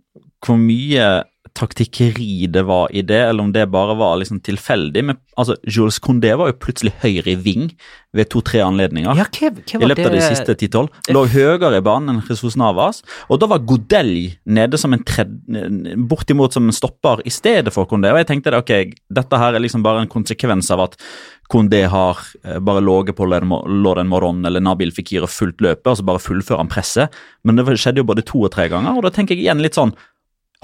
[0.44, 5.04] hvor mye taktikkeri det var i det, eller om det bare var liksom tilfeldig.
[5.06, 7.68] Men altså, Jules Condé var jo plutselig høyre i ving
[8.14, 9.14] ved to-tre anledninger.
[9.14, 10.88] ja, hva, hva I var løpet av de siste 10-12.
[11.14, 13.04] Lå høyere i banen enn Jesus Navas.
[13.30, 17.86] Og da var Godelj nede som en tredje, bortimot som en stopper i stedet for
[17.86, 18.10] Condé.
[18.10, 20.98] Og jeg tenkte det, ok, dette her er liksom bare en konsekvens av at
[21.52, 26.06] Condé har eh, bare ligget på Lorden Moron eller Nabil Fikir og fulgt løpet, altså
[26.06, 27.12] bare fullfører han presset.
[27.44, 29.78] Men det skjedde jo både to og tre ganger, og da tenker jeg igjen litt
[29.78, 29.94] sånn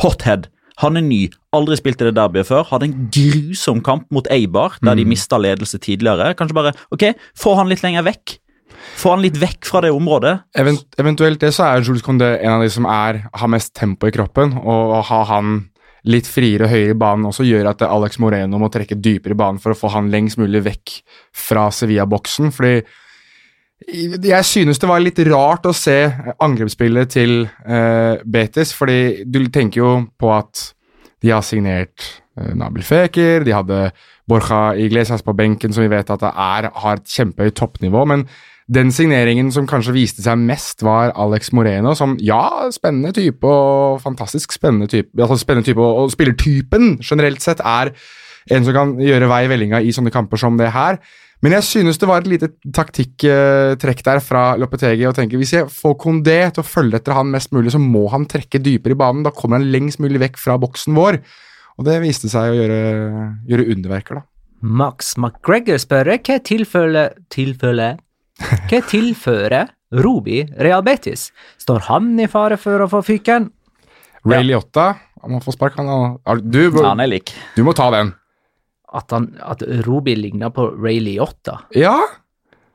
[0.01, 0.49] hothead.
[0.81, 2.65] Han er ny, aldri spilt i det derbyet før.
[2.71, 6.33] Hadde en grusom kamp mot Eibar, der de mista ledelse tidligere.
[6.39, 8.39] Kanskje bare ok, få han litt lenger vekk.
[8.97, 10.39] Få han litt vekk fra det området.
[10.57, 14.09] Event, eventuelt det så er Jules Condé en av de som er, har mest tempo
[14.09, 15.59] i kroppen, og å ha han
[16.09, 19.61] litt friere høyere i banen også gjør at Alex Moreno må trekke dypere i banen
[19.61, 20.97] for å få han lengst mulig vekk
[21.37, 22.53] fra Sevilla-boksen.
[22.55, 22.81] fordi
[23.89, 25.97] jeg synes det var litt rart å se
[26.45, 30.67] angrepsspillet til eh, Betis, fordi du tenker jo på at
[31.25, 32.05] de har signert
[32.37, 33.81] eh, Nabil Feker, de hadde
[34.29, 38.27] Borja Iglesias på benken, som vi vet at det er, har et kjempehøyt toppnivå, men
[38.71, 43.99] den signeringen som kanskje viste seg mest, var Alex Moreno, som ja, spennende type og
[44.05, 47.91] fantastisk spennende type, altså spennende type, og, og spillertypen generelt sett er
[48.51, 51.01] en som kan gjøre vei i vellinga i sånne kamper som det her.
[51.41, 55.71] Men jeg synes det var et lite taktikktrekk der fra Lopetegi og tenker hvis jeg
[55.73, 59.01] får Kondé til å følge etter han mest mulig, så må han trekke dypere i
[59.01, 59.25] banen.
[59.25, 61.19] Da kommer han lengst mulig vekk fra boksen vår.
[61.81, 62.83] Og det viste seg å gjøre,
[63.49, 64.27] gjøre underverker, da.
[64.61, 67.97] Max McGregor spør hva tilføler Tilføler
[68.41, 71.29] Hva tilfører Ruby Real Betis?
[71.61, 73.51] Står han i fare for å få fyken?
[74.27, 75.79] Ray Liotta, han må få spark.
[75.81, 77.33] Han, du, han er lik.
[77.57, 78.15] du må ta den.
[78.91, 81.61] At, han, at Ruby ligner på Ray Liotta?
[81.77, 81.97] Ja,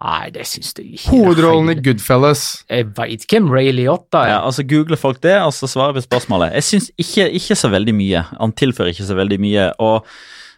[0.06, 1.10] Nei, det syns jeg ikke.
[1.14, 2.44] hovedrollen i Goodfellas.
[2.70, 4.32] Jeg veit hvem Ray Liotta er.
[4.34, 6.52] Ja, altså Googler folk det, og så svarer vi på spørsmålet.
[6.60, 8.26] Jeg syns ikke, ikke så veldig mye.
[8.42, 9.70] Han tilfører ikke så veldig mye.
[9.82, 10.04] Og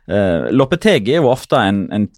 [0.09, 2.09] uh, Lopetegi er jo ofte en, en,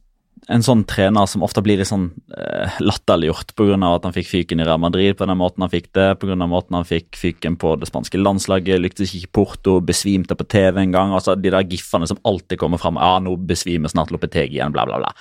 [0.50, 3.78] en sånn trener som ofte blir litt sånn eh, latterliggjort pga.
[3.86, 6.36] at han fikk fyken i Real Madrid på den måten han fikk det, pga.
[6.50, 10.82] måten han fikk fyken på det spanske landslaget, lyktes ikke i Porto, besvimte på TV
[10.82, 11.14] en gang.
[11.14, 12.98] altså De der giffene som alltid kommer fram.
[12.98, 15.14] Ja, nå besvimer snart Lopetegi igjen, bla, bla, bla.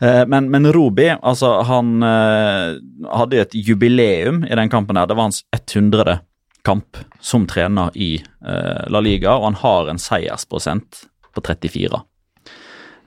[0.00, 2.80] Eh, Men, men Robi, altså han eh,
[3.12, 4.96] hadde et jubileum i den kampen.
[4.96, 5.06] her.
[5.06, 6.18] Det var hans 100.
[6.64, 12.00] kamp som trener i eh, La Liga, og han har en seiersprosent på 34.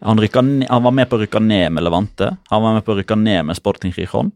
[0.06, 2.94] Han, rykka han var med på å rykke ned med Levante, han var med på
[2.94, 4.32] å rykke ned med Sporting Rijon.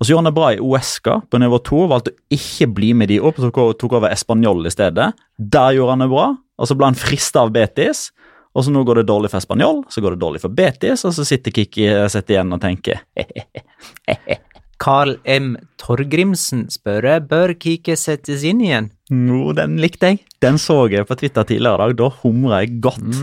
[0.00, 2.94] Og så gjorde han det bra i Uesca på nivå 2, valgte å ikke bli
[2.96, 5.10] med de opp, og tok tok over Español i stedet.
[5.36, 8.08] Der gjorde han det bra, og så ble han frista av Betis.
[8.56, 11.12] Og så nå går det dårlig for Español, så går det dårlig for Betis, og
[11.14, 13.04] så sitter Kikki sitter igjen og tenker
[14.80, 15.54] Carl M.
[15.80, 18.90] Torgrimsen spør bør Kiki settes inn igjen.
[19.10, 20.22] Jo, den likte jeg.
[20.40, 21.96] Den så jeg på Twitter tidligere i dag.
[21.98, 23.20] Da humra jeg godt.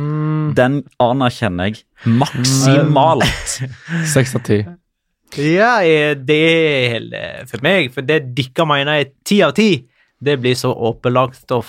[0.57, 3.57] Den anerkjenner jeg maksimalt.
[4.13, 4.61] Seks av ti.
[5.37, 9.71] Ja, eh, det er for meg, for det dere mener er ti av ti,
[10.23, 11.65] det blir så åpenlagt og,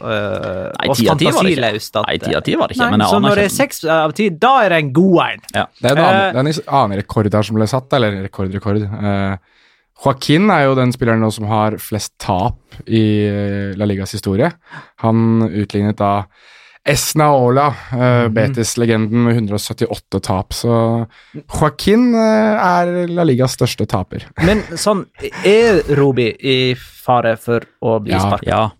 [0.00, 2.02] øh, Nei, ti 10 av 10 var det ikke.
[2.06, 3.84] Nei, 10 av 10 var det ikke, Nei, men jeg Så når det er seks
[3.84, 5.46] av ti, da er det en god en.
[5.54, 5.64] Ja.
[5.80, 8.82] Det er en annen, Eh, en annen rekord her som ble satt, eller rekord, rekord.
[8.82, 9.36] Uh,
[10.00, 14.48] Joaquin er jo den spilleren nå som har flest tap i eh, La Ligas historie.
[15.04, 16.24] Han utlignet da
[16.88, 20.54] Esnaola, uh, Betis-legenden med 178 tap.
[20.56, 20.72] Så
[21.36, 24.24] Joaquin eh, er La Ligas største taper.
[24.46, 25.04] Men sånn,
[25.44, 28.22] er Robi i fare for å bli Ja.
[28.24, 28.48] sparket?
[28.48, 28.70] Ja.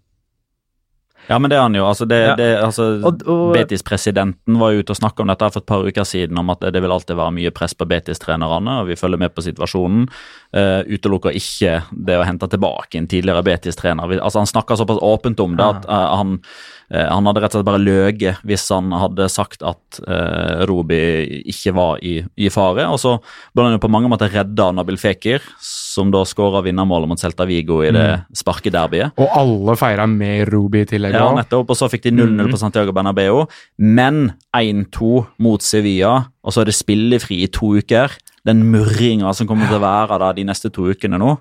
[1.31, 1.85] Ja, men det er han jo.
[1.87, 2.35] altså, det, Ja.
[2.35, 5.87] det, altså Og- og- Betis-presidenten var jo ute og snakka om dette for et par
[5.87, 9.19] uker siden, om at det vil alltid være mye press på Betis-trenerne, og vi følger
[9.19, 10.09] med på situasjonen.
[10.51, 14.17] Uh, utelukker ikke det å hente tilbake en tidligere Betis-trener.
[14.19, 16.33] Altså, Han snakka såpass åpent om det at uh, han,
[16.91, 20.01] uh, han hadde rett og slett bare løyet hvis han hadde sagt at
[20.67, 20.99] Robi
[21.53, 22.89] ikke var i, i fare.
[22.91, 23.13] Og så
[23.55, 27.23] ble han jo på mange måter redda av Nabil Fekir, som da skåra vinnermålet mot
[27.23, 28.09] Celta Vigo i det
[28.41, 29.15] sparkederbyet.
[29.23, 31.15] Og alle feira med Ruby i tillegg.
[31.15, 31.71] Ja, nettopp.
[31.71, 33.45] Og så fikk de 0-0 på Santiago Bernabeu.
[33.79, 35.13] Men 1-2
[35.47, 38.19] mot Sevilla, og så er det spillefri i to uker.
[38.49, 41.37] Den murringa som kommer til å være da de neste to ukene nå.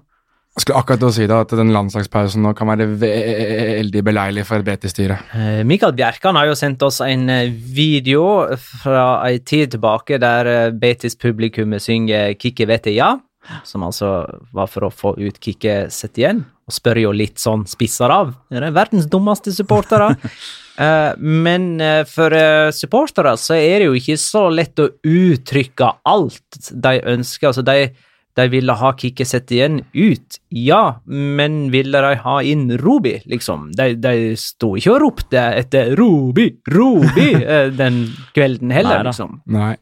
[0.57, 4.59] Jeg skulle akkurat å si da, at den landslagspausen nå kan være veldig beleilig for
[4.59, 5.19] et Betis-styre.
[5.37, 8.25] Eh, Mikael Bjerkan har jo sendt oss en eh, video
[8.81, 13.13] fra ei tid tilbake der eh, Betis-publikummet synger 'Kikke vete ja',
[13.63, 17.63] som altså var for å få ut Kikke sett igjen, og spør jo litt sånn
[17.69, 18.33] spisser av.
[18.51, 20.11] Er det verdens dummeste supportere?
[20.79, 25.91] Eh, men eh, for eh, supportere så er det jo ikke så lett å uttrykke
[26.07, 27.51] alt de ønsker.
[27.51, 27.89] Altså, de
[28.39, 33.69] de ville ha Kikki sett igjen ut, ja, men ville de ha inn Robi, liksom?
[33.75, 39.39] De, de sto ikke og ropte etter Robi, Robi eh, den kvelden heller, Nei, liksom.
[39.51, 39.73] Nei.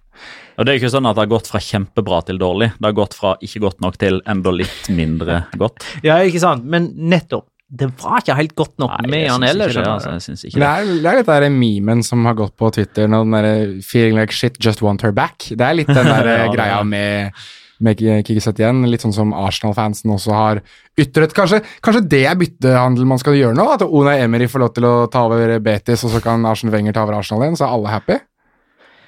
[0.57, 2.71] Og Det er ikke sånn at det har gått fra kjempebra til dårlig.
[2.79, 5.86] Det har gått fra ikke godt nok til enda litt mindre godt.
[6.01, 6.65] Ja, ikke sant?
[6.65, 7.45] Men nettopp.
[7.69, 9.73] Det var ikke helt godt nok Nei, med han ellers.
[9.75, 10.13] det, altså.
[10.15, 10.69] Jeg syns ikke Det det.
[10.71, 13.65] er, det er litt den der memen som har gått på Twitter, nå, den der
[13.84, 15.49] 'feeling like shit, just want her back'.
[15.51, 17.34] Det er litt den der Ja, er greia med,
[17.82, 18.86] med Kikkiset igjen.
[18.89, 20.62] Litt sånn som Arsenal-fansen også har
[20.97, 21.34] ytret.
[21.36, 23.67] Kanskje, kanskje det er byttehandel man skal gjøre nå?
[23.73, 26.93] At Ona Emery får lov til å ta over Betis, og så kan Arsen Wenger
[26.95, 28.17] ta over Arsenal igjen, så er alle happy?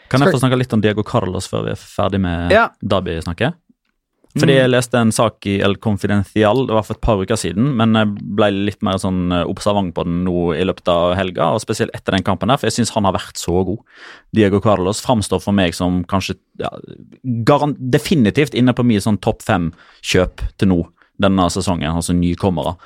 [0.09, 2.67] Kan jeg få snakke litt om Diego Carlos før vi er ferdig med Ja.
[2.83, 3.53] Derby-snakket?
[4.37, 7.71] Fordi jeg leste en sak i El Confidencial, det var for et par uker siden,
[7.79, 11.47] men jeg ble litt mer sånn eh, observant på den nå i løpet av helga,
[11.55, 13.81] og spesielt etter den kampen der, for jeg syns han har vært så god.
[14.37, 16.69] Diego Carlos framstår for meg som kanskje ja,
[17.97, 20.83] definitivt inne på mye sånn topp fem-kjøp til nå
[21.19, 22.77] denne sesongen, altså nykommere.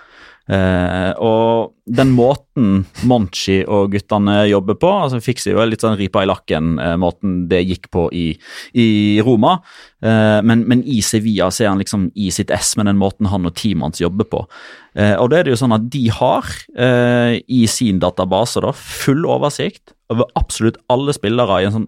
[0.44, 6.26] Eh, og den måten Monchi og guttene jobber på altså Fikser jo litt sånn ripa
[6.26, 7.06] i lakken, eh,
[7.48, 8.26] det gikk på i,
[8.76, 8.88] i
[9.24, 9.56] Roma.
[10.04, 13.32] Eh, men, men i Sevilla så er han liksom i sitt ess med den måten
[13.32, 14.44] han og teamet hans jobber på.
[14.94, 16.46] Og da er det jo sånn at de har
[17.50, 21.88] i sin database da full oversikt over absolutt alle spillere i en sånn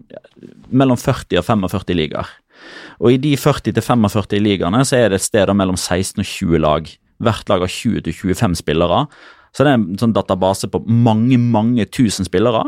[0.74, 2.32] mellom 40 og 45 ligaer.
[2.98, 6.90] Og i de 40-45 ligaene så er det et sted mellom 16 og 20 lag.
[7.22, 9.04] Hvert lag har 20-25 spillere.
[9.54, 12.66] Så det er en sånn database på mange, mange tusen spillere.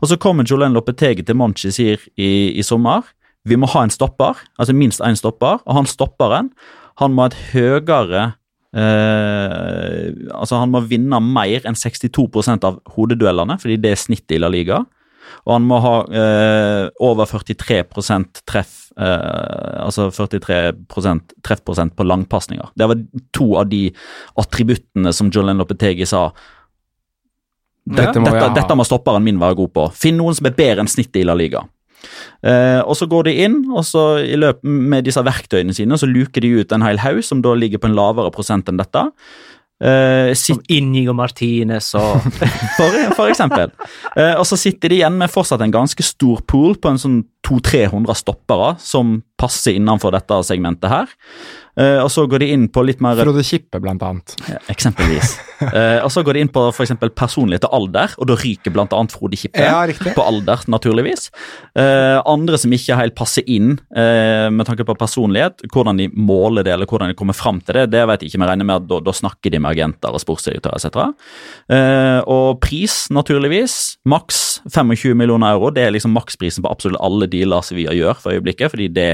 [0.00, 3.04] Og så kommer Jolene Lopetegi til Manchester i, i sommer.
[3.44, 6.50] Vi må ha en stopper, altså minst én stopper, og han stopperen
[7.00, 8.24] han må ha et høyere
[8.78, 14.40] eh, Altså, han må vinne mer enn 62% av hodeduellene, fordi det er snittet i
[14.42, 14.84] La Liga.
[15.44, 22.72] Og han må ha eh, over 43% treff eh, Altså 43% treffprosent på langpasninger.
[22.74, 23.00] Det var
[23.36, 23.86] to av de
[24.40, 26.28] attributtene som Jolene Lopetegi sa
[27.84, 29.88] dette, må dette, dette må stopperen min være god på.
[29.98, 31.66] Finn noen som er bedre enn snittet i La Liga.
[32.44, 36.08] Eh, og Så går de inn og så i løp, med disse verktøyene sine så
[36.08, 39.06] luker de ut en hel haug som da ligger på en lavere prosent enn dette.
[39.82, 42.22] Eh, Som Inigo Martinez og
[42.78, 43.72] for, for eksempel.
[44.14, 47.18] Uh, og så sitter de igjen med fortsatt en ganske stor pool på en sånn
[47.44, 51.10] 200-300 stoppere som passer innenfor dette segmentet her.
[51.74, 54.36] Eh, og så går de inn på litt mer Frode Kippe, blant annet.
[54.46, 55.34] Ja, Eksempelvis.
[55.64, 58.74] uh, og så går de inn på for eksempel personlighet og alder, og da ryker
[58.74, 59.82] blant annet Frode Kippe Ja,
[60.14, 61.30] på alder, naturligvis.
[61.74, 66.72] Uh, andre som ikke helt passer inn med tanke på personlighet, hvordan de måler det,
[66.74, 68.88] eller hvordan de kommer fram til det, det vet jeg ikke, Vi regner med at
[68.90, 71.12] da, da snakker de med agenter og sportsdirektører etc.
[72.30, 73.76] Og pris, naturligvis.
[74.10, 75.70] Maks 25 millioner euro.
[75.74, 79.10] Det er liksom maksprisen på absolutt alle dealer Sevilla gjør for øyeblikket, fordi det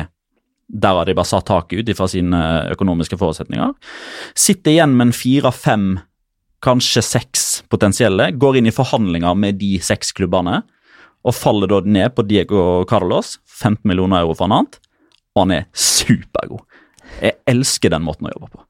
[0.70, 3.74] der har de bare satt taket ut ifra sine økonomiske forutsetninger.
[4.38, 5.88] Sitter igjen med en fire-fem,
[6.62, 8.30] kanskje seks potensielle.
[8.38, 10.62] Går inn i forhandlinger med de seks klubbene
[11.26, 13.38] og faller da ned på Diego Carlos.
[13.61, 14.80] 15 millioner euro for han annet.
[15.35, 16.64] Og han er supergod.
[17.20, 18.64] Jeg elsker den måten å jobbe på.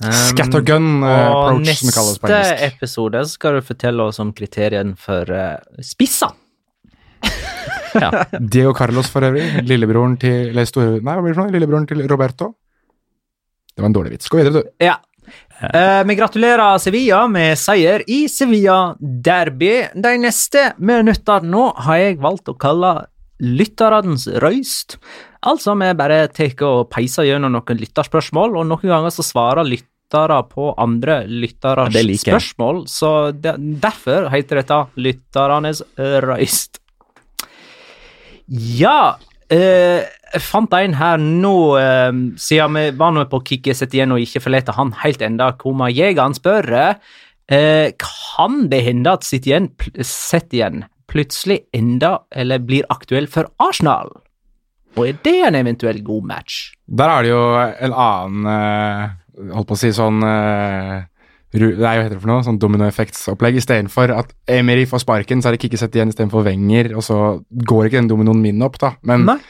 [0.00, 4.30] Scattergun eh, Og approach, som det kalles på neste episode skal du fortelle oss om
[4.32, 6.32] kriteriene for uh, spisser.
[7.94, 8.24] Ja.
[8.38, 9.44] Diego Carlos for øvrig.
[9.66, 11.54] Lillebroren til Eller store Nei, hva blir det for noe?
[11.56, 12.52] Lillebroren til Roberto.
[13.74, 14.30] Det var en dårlig vits.
[14.30, 14.68] Gå videre, du.
[14.84, 14.96] Ja.
[15.60, 19.72] Eh, vi gratulerer Sevilla med seier i Sevilla Derby.
[19.94, 22.94] De neste minuttene nå har jeg valgt å kalle
[23.40, 24.98] lytterens røyst.
[25.46, 30.40] Altså, vi bare tar og peiser gjennom noen lytterspørsmål, og noen ganger så svarer lyttere
[30.50, 32.26] på andre lytteres Ja, like.
[32.26, 36.80] spørsmål, så det, derfor heter dette Lytternes røyst.
[38.50, 40.02] Ja, eh,
[40.34, 44.22] jeg fant en her nå, eh, siden vi var nå på kicket sett igjen og
[44.24, 45.52] ikke forlete han helt enda.
[45.58, 46.66] Koma Jegeren spør
[47.50, 49.70] eh, kan det hende at sitt igjen,
[50.02, 54.10] sett igjen plutselig enda eller blir aktuell for Arsenal?
[54.98, 56.72] Og er det en eventuell god match?
[56.86, 57.44] Der er det jo
[57.86, 59.16] en annen eh,
[59.54, 61.06] Holdt på å si sånn eh,
[61.50, 62.44] Nei, hva heter det for noe?
[62.46, 63.56] Sånn dominoeffektsopplegg.
[63.58, 67.16] Istedenfor at Emery får sparken, så er det Kikki sett igjen istedenfor Wenger, og så
[67.50, 68.92] går ikke den dominoen min opp, da.
[69.02, 69.40] Men Nei.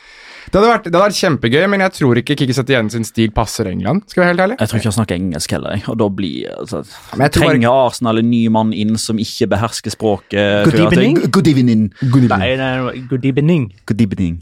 [0.51, 3.05] Det hadde, vært, det hadde vært kjempegøy, men jeg tror ikke Kikki Sette igjen sin
[3.07, 4.57] stil passer England, skal jeg være helt ærlig.
[4.59, 6.81] Jeg tror ikke han snakker engelsk heller, og da blir altså,
[7.15, 10.65] Men jeg Trenger bare- Arsenal en ny mann inn som ikke behersker språket?
[10.67, 11.21] Good evening.
[11.31, 11.85] Good evening.
[12.01, 12.43] Good evening.
[12.43, 13.69] Nei, nei, good evening.
[13.87, 14.41] Good evening.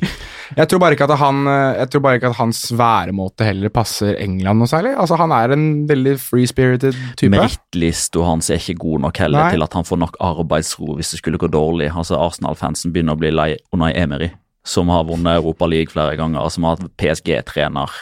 [0.57, 3.69] Jeg tror bare ikke at han eh, Jeg tror bare ikke at hans væremåte heller
[3.69, 4.95] passer England noe særlig.
[4.97, 7.35] Altså, han er en veldig free-spirited type.
[7.37, 9.53] Merittlista hans er ikke god nok heller Nei.
[9.53, 11.93] til at han får nok arbeidsro hvis det skulle gå dårlig.
[11.93, 14.31] Altså Arsenal-fansen begynner å bli lei Unai Emery,
[14.69, 18.01] som har vunnet Europa League flere ganger, og som har hatt PSG-trener.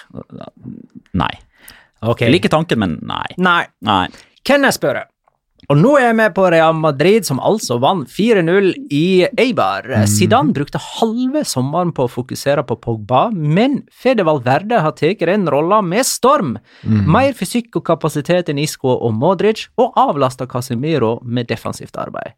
[1.17, 1.35] Nei.
[2.03, 2.27] Okay.
[2.27, 3.27] Jeg liker tanken, men nei.
[3.41, 3.63] Nei.
[3.87, 4.07] Nei.
[4.47, 5.07] Kenneth spør.
[5.67, 9.89] Og nå er jeg med på Real Madrid, som altså vant 4-0 i Eibar.
[10.07, 15.49] Zidane brukte halve sommeren på å fokusere på Pogba, men Fede Valverde har tatt den
[15.51, 16.55] rolla med storm.
[16.87, 22.37] Mer fysikk og kapasitet enn Isco og Modric, og avlasta Casemiro med defensivt arbeid.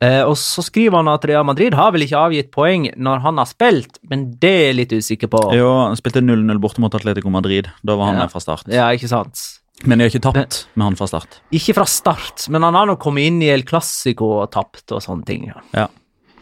[0.00, 3.40] Eh, og så skriver han at Real Madrid har vel ikke avgitt poeng når han
[3.42, 5.40] har spilt, men det er jeg litt usikker på.
[5.58, 7.66] Jo, han spilte 0-0 borte mot Atletico Madrid.
[7.82, 8.26] Da var han Ja.
[8.26, 8.68] der fra start.
[8.70, 9.42] Ja, ikke sant?
[9.86, 11.40] Men de har ikke tapt med han fra start.
[11.54, 15.02] Ikke fra start, men han har nå kommet inn i El Clásico og tapt og
[15.02, 15.46] sånne ting.
[15.50, 15.60] Ja.
[15.74, 15.86] Ja.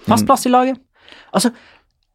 [0.06, 0.78] Fast plass i laget.
[1.34, 1.50] Altså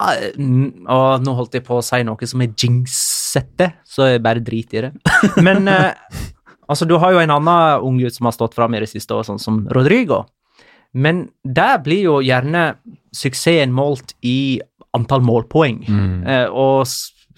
[0.01, 4.77] Og nå holdt jeg på å si noe som er jinxete, så jeg bare driter
[4.77, 5.41] i det.
[5.45, 5.93] Men eh,
[6.71, 9.27] altså, du har jo en annen unggutt som har stått fram i det siste, år,
[9.27, 10.23] sånn som Rodrigo.
[10.93, 12.75] Men der blir jo gjerne
[13.15, 14.59] suksessen målt i
[14.95, 15.81] antall målpoeng.
[16.27, 16.87] Eh, og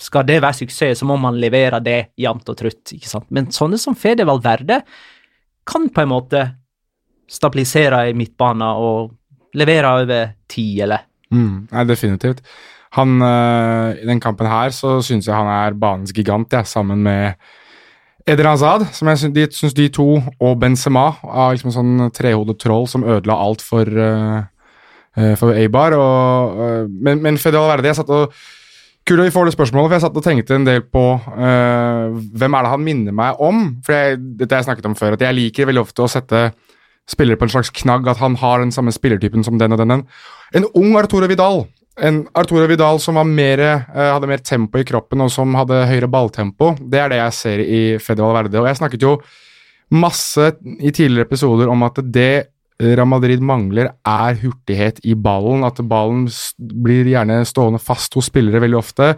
[0.03, 2.93] skal det være suksess, så må man levere det jevnt og trutt.
[2.95, 3.29] ikke sant?
[3.29, 4.81] Men sånne som Fede Valverde
[5.69, 6.43] kan på en måte
[7.29, 9.13] stabilisere i midtbanen og
[9.55, 12.43] levere over ti, eller Mm, nei, definitivt.
[12.93, 17.01] Han, øh, I den kampen her så syns jeg han er banens gigant, jeg, sammen
[17.01, 17.33] med
[18.29, 20.07] Eder Hazad, som jeg syns de, to,
[20.39, 25.95] og Benzema, er liksom en sånn trehodet troll som ødela alt for, øh, for Eibar.
[25.99, 28.35] Og, uh, men, men Fede Verde, jeg satt og
[29.03, 32.13] Kult at vi får det spørsmålet, for jeg satt og tenkte en del på uh,
[32.39, 33.65] hvem er det han minner meg om?
[33.83, 36.45] For jeg, dette har jeg snakket om før, at jeg liker veldig ofte å sette
[37.11, 40.05] spillere på en slags knagg, at han har den samme spillertypen som den og den.
[40.55, 41.65] En ung Arturo Vidal.
[42.01, 46.09] En Arturo Vidal som mer, eh, hadde mer tempo i kroppen og som hadde høyere
[46.09, 46.73] balltempo.
[46.79, 48.59] Det er det jeg ser i Fede Valverde.
[48.59, 49.21] Og jeg snakket jo
[49.91, 52.47] masse i tidligere episoder om at det
[52.81, 55.63] Real Madrid mangler, er hurtighet i ballen.
[55.63, 56.25] At ballen
[56.57, 59.13] blir gjerne stående fast hos spillere veldig ofte.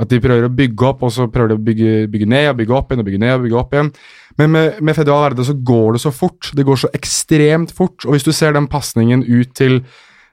[0.00, 2.56] At de prøver å bygge opp, og så prøver de å bygge, bygge ned og
[2.58, 3.92] bygge opp igjen og bygge ned og bygge opp igjen.
[4.40, 6.50] Men med, med Fede Valverde så går det så fort.
[6.56, 8.00] Det går så ekstremt fort.
[8.06, 9.82] Og hvis du ser den pasningen ut til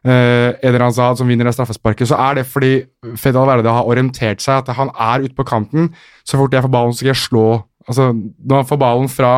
[0.08, 2.74] uh, Eder Hazard som vinner det straffesparket, så er det fordi
[3.20, 5.92] Fede Valverde har orientert seg at han er ute på kanten.
[6.24, 7.50] Så fort jeg får ballen, så skal jeg slå
[7.90, 9.30] Altså, når han får ballen fra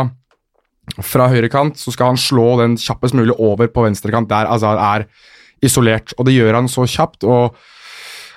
[1.00, 4.50] fra høyre kant, så skal han slå den kjappest mulig over på venstre kant, der
[4.52, 5.06] Azar er
[5.64, 6.12] isolert.
[6.18, 7.24] Og det gjør han så kjapt.
[7.24, 7.56] og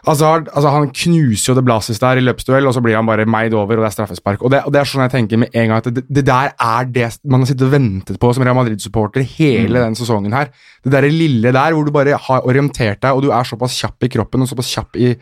[0.07, 3.27] Hazard altså han knuser jo det Blasis der i løpsduell, og så blir han bare
[3.27, 4.45] meid over, og det er straffespark.
[4.47, 6.53] Og det, og det er sånn jeg tenker med en gang at det, det der
[6.55, 10.53] er det man har sittet og ventet på som Real Madrid-supporter hele den sesongen her.
[10.85, 14.07] Det der lille der hvor du bare har orientert deg, og du er såpass kjapp
[14.07, 15.13] i kroppen og såpass kjapp i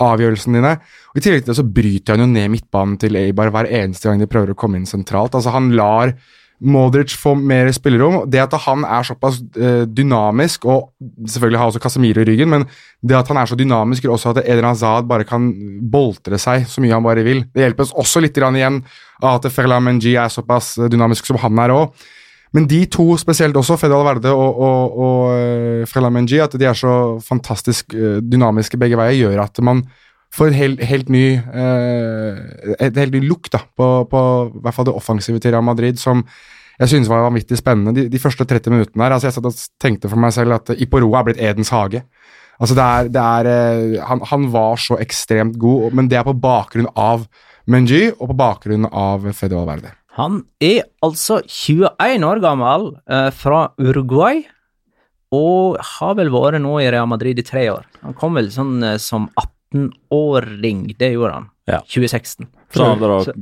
[0.00, 0.74] avgjørelsene dine.
[1.12, 4.08] Og I tillegg til det så bryter han jo ned midtbanen til Eibar hver eneste
[4.08, 5.36] gang de prøver å komme inn sentralt.
[5.36, 6.14] Altså Han lar
[6.60, 8.26] Modric får mer spillerom.
[8.30, 10.90] Det at han er såpass eh, dynamisk, og
[11.24, 12.66] selvfølgelig har også Casemiro i ryggen, men
[13.00, 15.48] det at han er så dynamisk, gjør også at Eden Hazard bare kan
[15.92, 17.46] boltre seg så mye han bare vil.
[17.48, 18.82] Det hjelper oss også litt igjen
[19.22, 22.06] av at Ferla Menji er såpass eh, dynamisk som han er òg.
[22.52, 26.66] Men de to spesielt også, Fedal Verde og, og, og eh, Ferland Mengi, at de
[26.66, 26.92] er så
[27.24, 29.84] fantastisk dynamiske begge veier, gjør at man
[30.38, 32.40] en helt, helt ny eh,
[32.78, 34.22] et helt ny look da, på, på
[34.62, 36.24] hvert fall det offensive til Real Madrid, som
[36.80, 37.92] jeg synes var vanvittig spennende.
[37.96, 40.72] De, de første 30 minuttene her, altså jeg satt og tenkte for meg selv at
[40.80, 42.04] Iporoa er blitt Edens hage.
[42.60, 46.26] Altså det er, det er, eh, han, han var så ekstremt god, men det er
[46.28, 47.26] på bakgrunn av
[47.70, 49.92] Menji og på bakgrunn av Fede Valverde.
[50.18, 54.42] Han er altså 21 år gammel, eh, fra Uruguay,
[55.30, 57.86] og har vel vært nå i Real Madrid i tre år.
[58.02, 59.28] Han kom vel sånn eh, som
[59.74, 61.48] 18-åring, det gjorde han.
[61.70, 61.80] Ja.
[61.86, 62.46] 2016.
[62.74, 63.34] Så hadde dere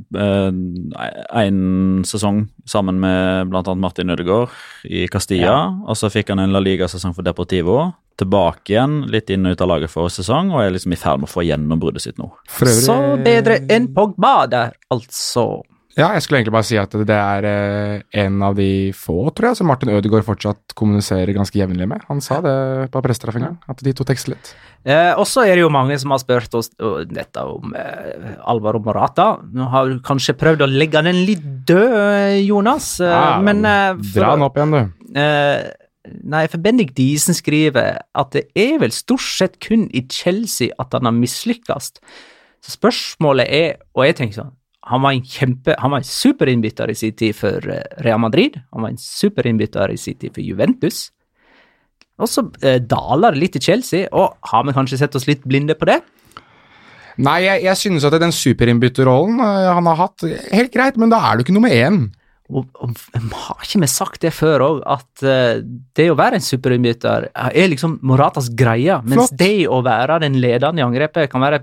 [1.37, 1.57] én
[1.99, 3.75] eh, sesong sammen med bl.a.
[3.75, 4.49] Martin Ødegaard
[4.85, 5.55] i Castilla.
[5.85, 7.91] Og så fikk han en La Liga-sesong for Deportivo.
[8.19, 11.21] Tilbake igjen, litt inn og ut av laget for sesong, og er liksom i ferd
[11.21, 12.31] med å få gjennombruddet sitt nå.
[12.49, 15.61] Øvrig- Så bedre enn Pogba der, altså.
[15.97, 19.49] Ja, jeg skulle egentlig bare si at det er eh, en av de få, tror
[19.49, 22.03] jeg, som Martin Ødegaard fortsatt kommuniserer ganske jevnlig med.
[22.07, 24.51] Han sa det på presstreff en gang, at de to tekster litt.
[24.87, 28.37] Eh, og så er det jo mange som har spurt oss uh, dette om eh,
[28.47, 29.33] Alvaro Morata.
[29.43, 33.67] Nå har du kanskje prøvd å legge den litt død, eh, Jonas, eh, Ja, men
[33.67, 35.19] eh, Dra den opp igjen, du.
[35.19, 40.71] Eh, nei, for Bendik Diesen skriver at det er vel stort sett kun i Chelsea
[40.79, 41.91] at han har mislykkes.
[42.63, 44.55] Så spørsmålet er, og jeg tenker sånn,
[44.89, 47.61] han var en kjempe, han var en superinnbytter i sin tid for
[47.99, 51.09] Real Madrid, han var en superinnbytter i sin tid for Juventus.
[52.19, 55.45] Og så eh, daler det litt i Chelsea, og har vi kanskje sett oss litt
[55.47, 56.01] blinde på det?
[57.19, 61.21] Nei, jeg, jeg synes at den superinnbytterrollen eh, han har hatt, helt greit, men da
[61.29, 62.07] er du ikke nummer én.
[62.49, 62.95] Og, og
[63.45, 65.59] har ikke vi sagt det før òg, at uh,
[65.93, 69.35] det å være en superinnbytter er liksom Moratas greie, mens Flott.
[69.37, 71.61] det å være den ledende i angrepet kan være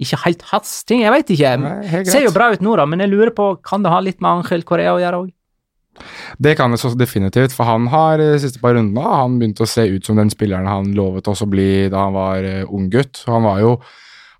[0.00, 1.02] ikke helt hans ting.
[1.02, 1.50] Jeg veit ikke.
[1.60, 4.22] Nei, Ser jo bra ut nå, da, men jeg lurer på, kan det ha litt
[4.22, 5.34] med Angel Korea å gjøre òg?
[6.38, 9.70] Det kan jeg så definitivt, for han har de siste par rundene han begynte å
[9.70, 12.88] se ut som den spilleren han lovet oss å bli da han var uh, ung
[12.92, 13.24] gutt.
[13.28, 13.74] Han var jo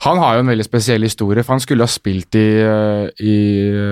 [0.00, 3.34] han har jo en veldig spesiell historie, for han skulle ha spilt i, eh, i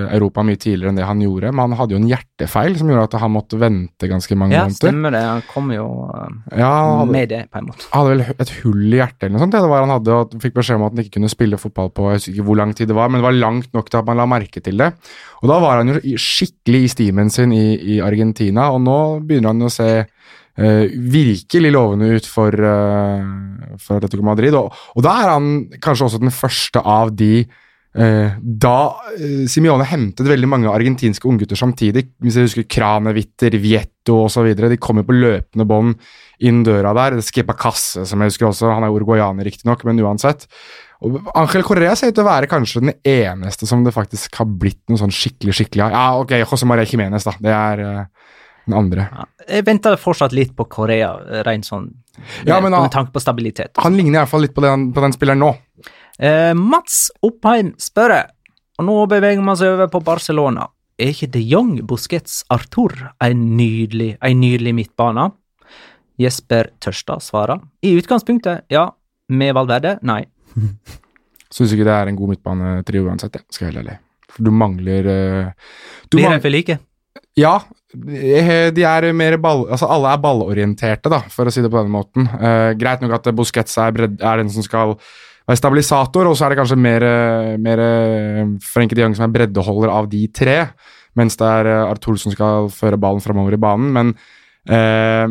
[0.09, 3.03] Europa mye tidligere enn det han gjorde, men han hadde jo en hjertefeil som gjorde
[3.11, 4.79] at han måtte vente ganske mange Ja, måneder.
[4.79, 5.21] stemmer det.
[5.27, 6.71] Han kom jo eh, Ja,
[7.03, 7.85] han med det, på en måte.
[7.93, 9.53] Han hadde vel et hull i hjertet eller noe sånt.
[9.53, 11.93] Ja, det var han hadde, og fikk beskjed om at han ikke kunne spille fotball
[11.93, 14.01] på jeg husker ikke hvor lang tid det var, men det var langt nok til
[14.01, 14.91] at man la merke til det.
[15.43, 18.97] Og da var han jo skikkelig i stimen sin i, i Argentina, og nå
[19.29, 19.91] begynner han jo å se
[20.57, 24.57] virkelig lovende ut for, uh, for Atletico Madrid.
[24.57, 25.49] Og, og da er han
[25.81, 27.45] kanskje også den første av de
[27.95, 28.75] eh, da
[29.49, 35.07] Simione hentet veldig mange argentinske unggutter samtidig, hvis jeg husker Kranevitter, Vietto osv., de kommer
[35.07, 35.95] på løpende bånd
[36.45, 37.19] inn døra der.
[37.25, 40.47] Skipa Casse, som jeg husker også, han er uruguayaner riktignok, men uansett.
[41.05, 44.49] Og Angel Correa ser ut til å være kanskje den eneste som det faktisk har
[44.59, 45.93] blitt noe sånn skikkelig skikkelig av.
[45.95, 47.35] Ja, ok, José Maria Jiménez, da.
[47.39, 48.18] Det er eh,
[48.69, 49.07] den andre.
[49.49, 51.89] Jeg venter fortsatt litt på Korea, eh, rent sånn
[52.45, 53.71] Ja, med, han- med tanke på stabilitet.
[53.83, 55.53] Han ligner i hvert fall litt på den, på den spilleren nå.
[56.19, 58.25] Eh, Mats Oppheim spør,
[58.79, 60.67] og nå beveger vi oss over på Barcelona.
[60.99, 62.91] Er ikke de Jong, Busquets, Artur
[63.23, 65.29] en nydelig, en nydelig midtbane?
[66.19, 67.61] Jesper Tørstad svarer.
[67.81, 68.89] I utgangspunktet, ja.
[69.29, 70.25] Med Valverde, nei.
[71.53, 73.97] Syns ikke det er en god midtbanetrio uansett, jeg skal jeg være ærlig.
[74.29, 75.51] For du mangler uh,
[76.11, 76.79] du Blir jeg de for like?
[77.39, 79.63] Ja, Eh, De er mer ball...
[79.71, 82.27] Altså, alle er ballorienterte, da, for å si det på denne måten.
[82.37, 84.93] Uh, greit nok at Busquets er, bredd, er den som skal
[85.49, 87.79] være stabilisator, og så er det kanskje mer, eh, mer
[88.61, 90.59] Frenke de Jong som er breddeholder av de tre,
[91.17, 93.89] mens det er Arthur som skal føre ballen framover i banen.
[93.95, 94.11] Men
[94.69, 95.25] uh,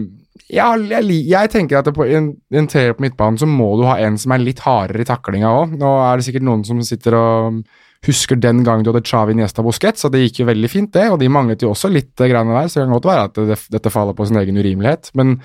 [0.48, 3.98] jeg, jeg, jeg tenker at på en, en treer på midtbanen så må du ha
[4.02, 5.78] en som er litt hardere i taklinga òg.
[5.78, 7.62] Nå er det sikkert noen som sitter og
[8.06, 11.08] husker den gangen du hadde Chavi Niesta Busquets, og det gikk jo veldig fint, det.
[11.12, 13.40] Og de manglet jo også litt eh, greiene der, så det kan godt være at
[13.50, 15.10] det, dette faller på sin egen urimelighet.
[15.18, 15.38] Men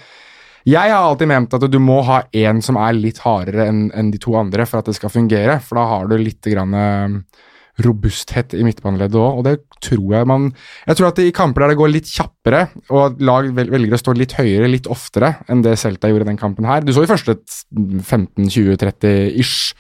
[0.70, 4.14] jeg har alltid ment at du må ha én som er litt hardere enn en
[4.14, 7.42] de to andre for at det skal fungere, for da har du litt grann, eh,
[7.82, 10.52] robusthet i midtbaneleddet òg, og det tror jeg man
[10.86, 14.14] Jeg tror at i kamper der det går litt kjappere, og lag velger å stå
[14.18, 17.10] litt høyere litt oftere enn det Celta gjorde i den kampen her Du så i
[17.10, 17.36] første
[17.74, 19.74] 15-20-30 ish,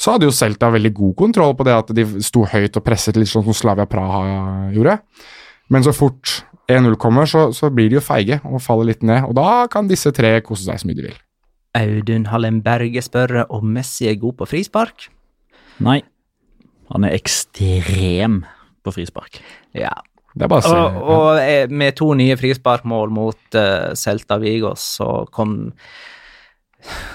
[0.00, 3.18] så hadde jo Celta veldig god kontroll på det at de sto høyt og presset
[3.18, 4.98] litt sånn som Slavia Praha gjorde.
[5.72, 6.40] Men så fort
[6.70, 9.88] 1-0 kommer, så, så blir de jo feige og faller litt ned, og da kan
[9.90, 11.20] disse tre kose seg så mye de vil.
[11.74, 15.08] Audun Hallen Berge spør om Messi er god på frispark.
[15.82, 16.00] Nei.
[16.94, 18.42] Han er ekstrem
[18.84, 19.40] på frispark.
[19.74, 19.94] Ja.
[20.34, 20.78] Det er bare å se.
[20.78, 25.72] Og, og eh, med to nye frisparkmål mot uh, Celta Vigos, så kom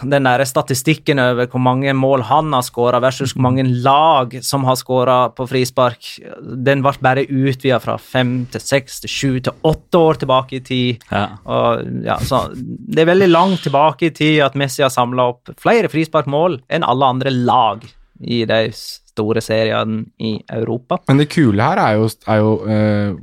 [0.01, 4.65] den der statistikken over hvor mange mål han har skåra versus hvor mange lag som
[4.67, 9.67] har skåra på frispark, den ble bare utvida fra fem til seks til sju til
[9.67, 11.05] åtte år tilbake i tid.
[11.11, 11.25] Ja.
[11.45, 15.53] Og, ja, så det er veldig langt tilbake i tid at Messi har samla opp
[15.61, 17.85] flere frisparkmål enn alle andre lag
[18.19, 20.99] i de store seriene i Europa.
[21.07, 23.15] Men det kule her er jo, er jo eh,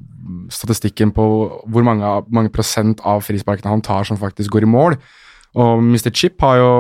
[0.52, 1.26] statistikken på
[1.66, 4.98] hvor mange, mange prosent av frisparkene han tar som faktisk går i mål.
[5.56, 6.10] Og Mr.
[6.12, 6.72] Chip har jo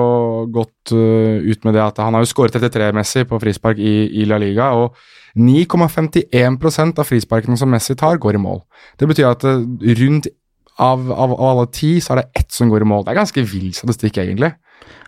[0.52, 4.26] gått uh, ut med det at han har jo skåret 33-messig på frispark i, i
[4.28, 4.96] La Liga, og
[5.36, 8.60] 9,51% av frisparkene som Messi tar, går i mål.
[9.00, 9.64] Det betyr at uh,
[10.00, 10.28] rundt
[10.76, 13.06] av, av, av alle ti, så er det ett som går i mål.
[13.06, 14.52] Det er ganske vill statistikk, egentlig.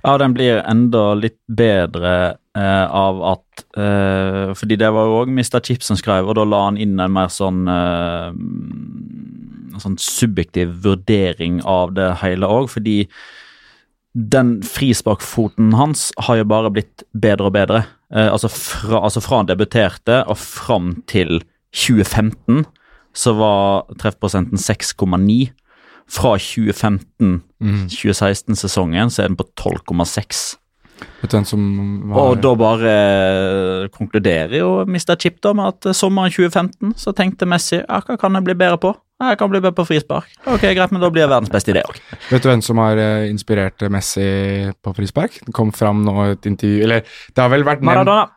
[0.03, 2.13] Ja, den blir enda litt bedre
[2.57, 5.59] eh, av at eh, Fordi det var jo òg Mr.
[5.65, 8.31] Chip som skrev, og da la han inn en mer sånn eh,
[9.75, 13.03] en sånn subjektiv vurdering av det hele òg, fordi
[14.15, 17.83] den frisparkfoten hans har jo bare blitt bedre og bedre.
[18.15, 21.43] Eh, altså, fra, altså fra han debuterte og fram til
[21.77, 22.65] 2015
[23.19, 25.49] så var treffprosenten 6,9.
[26.09, 30.57] Fra 2015-2016-sesongen så er den på 12,6.
[31.21, 31.61] Vet som
[32.11, 35.15] var Og da bare eh, konkluderer jo Mr.
[35.21, 38.79] Chip da med at sommeren 2015 så tenkte Messi ja, hva kan jeg bli bedre
[38.83, 38.91] på?
[39.19, 40.29] Ja, Jeg kan bli med på frispark.
[40.47, 41.97] Ok, Greit, men da blir jeg verdens beste i det òg.
[42.31, 44.27] Vet du hvem som har eh, inspirert Messi
[44.85, 45.41] på frispark?
[45.49, 47.03] Det kom fram nå et intervju Eller
[47.35, 48.29] det har vel vært nevnt Maradona.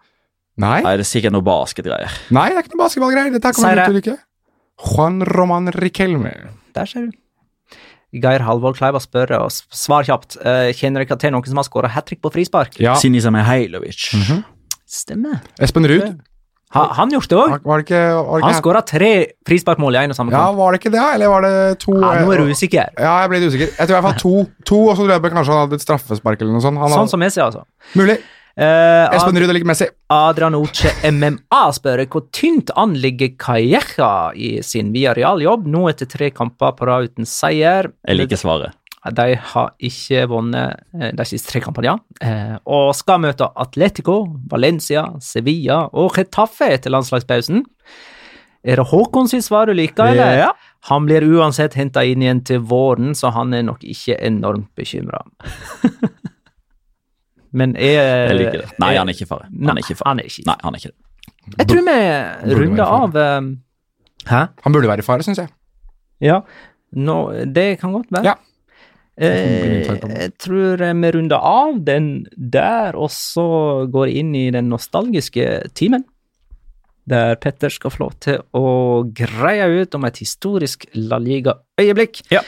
[0.62, 2.12] Nei, Nei, det er sikkert noe basketgreier.
[2.34, 3.32] nei, det er ikke noe basketballgreier.
[3.38, 3.86] Dette kommer det.
[3.92, 4.18] til ikke.
[4.92, 6.34] Juan Roman Riquelme.
[6.76, 7.18] Der ser du.
[8.12, 10.36] Geir Halvor Kleiva spør, og svar kjapt.
[10.44, 12.76] uh, kjenner dere til noen som har skåra hat trick på frispark?
[12.84, 14.10] Ja, Sinisa Mihailovic.
[14.90, 15.40] Stemmer.
[15.64, 16.20] Espen Ruud.
[16.72, 17.54] Ha, han gjorde det òg.
[17.68, 17.84] Var var
[18.30, 19.12] var Han skåra tre
[19.48, 22.12] frisparkmål i en og samme Ja, var det ikke det, eller var det to Ja,
[22.24, 22.94] nå er du eh, usikker.
[22.96, 23.74] Ja, jeg ble litt usikker.
[23.76, 24.36] Jeg tror i hvert fall to,
[24.72, 26.80] to og så tror jeg kanskje han hadde et straffespark eller noe sånt.
[26.80, 27.66] Han Sånn hadde, som Messi, altså.
[28.00, 28.22] mulig.
[28.56, 29.88] Eh, Espen Ruud er lik Messi.
[30.12, 36.32] Adrian Oce MMA spør hvor tynt anligger Calleja i sin Via Real-jobb nå etter tre
[36.36, 37.92] kamper på rad uten seier.
[38.08, 38.76] Jeg liker svaret.
[39.10, 41.96] De har ikke vunnet eh, de siste tre kampene, ja.
[42.22, 44.20] Eh, og skal møte Atletico,
[44.52, 47.64] Valencia, Sevilla og Getafe etter landslagspausen.
[48.62, 50.36] Er det Håkon sitt svar du liker, eller?
[50.38, 50.52] Ja.
[50.92, 55.24] Han blir uansett henta inn igjen til våren, så han er nok ikke enormt bekymra.
[57.58, 58.70] Men er Jeg liker det.
[58.80, 59.50] Nei, han er ikke fare.
[59.50, 60.12] Han er ikke fare.
[60.12, 60.46] Han er ikke.
[60.48, 61.00] Nei, han er ikke det.
[61.58, 63.50] Jeg tror vi runder av eh,
[64.30, 64.44] Hæ?
[64.62, 65.50] Han burde være i fare, syns jeg.
[66.22, 66.44] Ja,
[66.94, 67.18] nå,
[67.50, 68.30] det kan godt være.
[68.30, 68.38] Ja.
[69.20, 75.74] Jeg tror eh, vi runder av den der, og så går inn i den nostalgiske
[75.76, 76.06] timen.
[77.12, 82.24] Der Petter skal få lov til å greie ut om et historisk La Liga-øyeblikk.
[82.32, 82.44] Ja.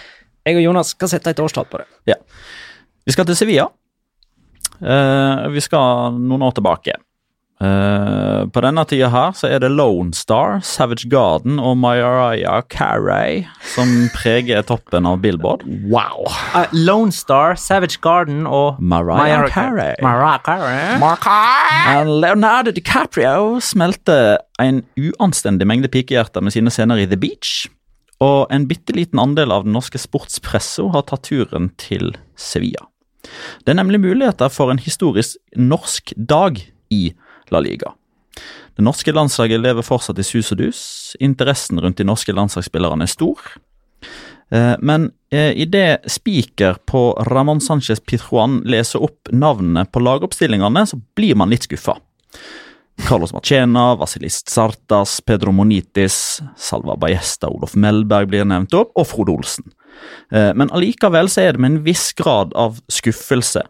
[0.45, 2.19] Jeg og Jonas skal sette et årstall på det.
[3.03, 3.67] Vi skal til Sevilla.
[4.83, 6.95] Uh, vi skal noen år tilbake.
[7.63, 13.45] Eh, på denne tida her så er det Lone Star, Savage Garden og Mariah Carey
[13.75, 15.63] som preger toppen av Billboard.
[15.87, 16.27] Wow.
[16.51, 19.95] Uh, Lone Star, Savage Garden og Mariah Carey.
[20.03, 20.99] Mariah Carey.
[20.99, 27.69] Uh, Leonardo DiCaprio smelter en uanstendig mengde pikehjerter med sine scener i The Beach.
[28.23, 32.89] Og en bitte liten andel av den norske sportspressa har tatt turen til Sevilla.
[33.63, 36.59] Det er nemlig muligheter for en historisk norsk dag
[36.91, 37.13] i
[37.51, 37.93] La Liga.
[38.75, 40.79] Det norske landslaget lever fortsatt i sus og dus.
[41.21, 43.37] Interessen rundt de norske landslagsspillerne er stor.
[44.49, 50.99] Eh, Men eh, idet spiker på Ramón Sánchez Pitruan leser opp navnene på lagoppstillingene, så
[51.15, 51.99] blir man litt skuffa.
[53.07, 59.33] Carlos Marchena, Vasilis Sartas, Pedro Monitis, Salva Bajesta, Olof Melberg blir nevnt opp, og Frode
[59.33, 59.69] Olsen.
[60.31, 63.63] Eh, Men allikevel så er det med en viss grad av skuffelse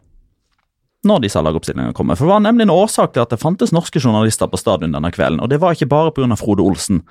[1.07, 2.17] når disse lagoppstillingene kommer.
[2.17, 5.11] For det var nemlig en årsak til at det fantes norske journalister på stadion denne
[5.13, 6.37] kvelden, og det var ikke bare pga.
[6.39, 7.03] Frode Olsen.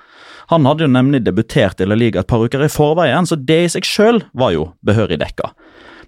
[0.51, 3.59] Han hadde jo nemlig debutert i La Liga et par uker i forveien, så det
[3.63, 5.53] i seg sjøl var jo behørig dekka.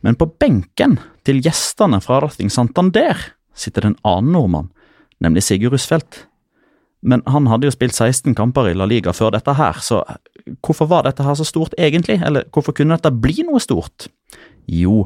[0.06, 3.18] Men på benken til gjestene fra Rathing Santander
[3.56, 4.72] sitter det en annen nordmann,
[5.24, 6.26] nemlig Sigurd Rusfeldt.
[7.06, 10.02] Men han hadde jo spilt 16 kamper i La Liga før dette her, så
[10.66, 12.20] hvorfor var dette her så stort egentlig?
[12.26, 14.10] Eller hvorfor kunne dette bli noe stort?
[14.66, 15.06] Jo,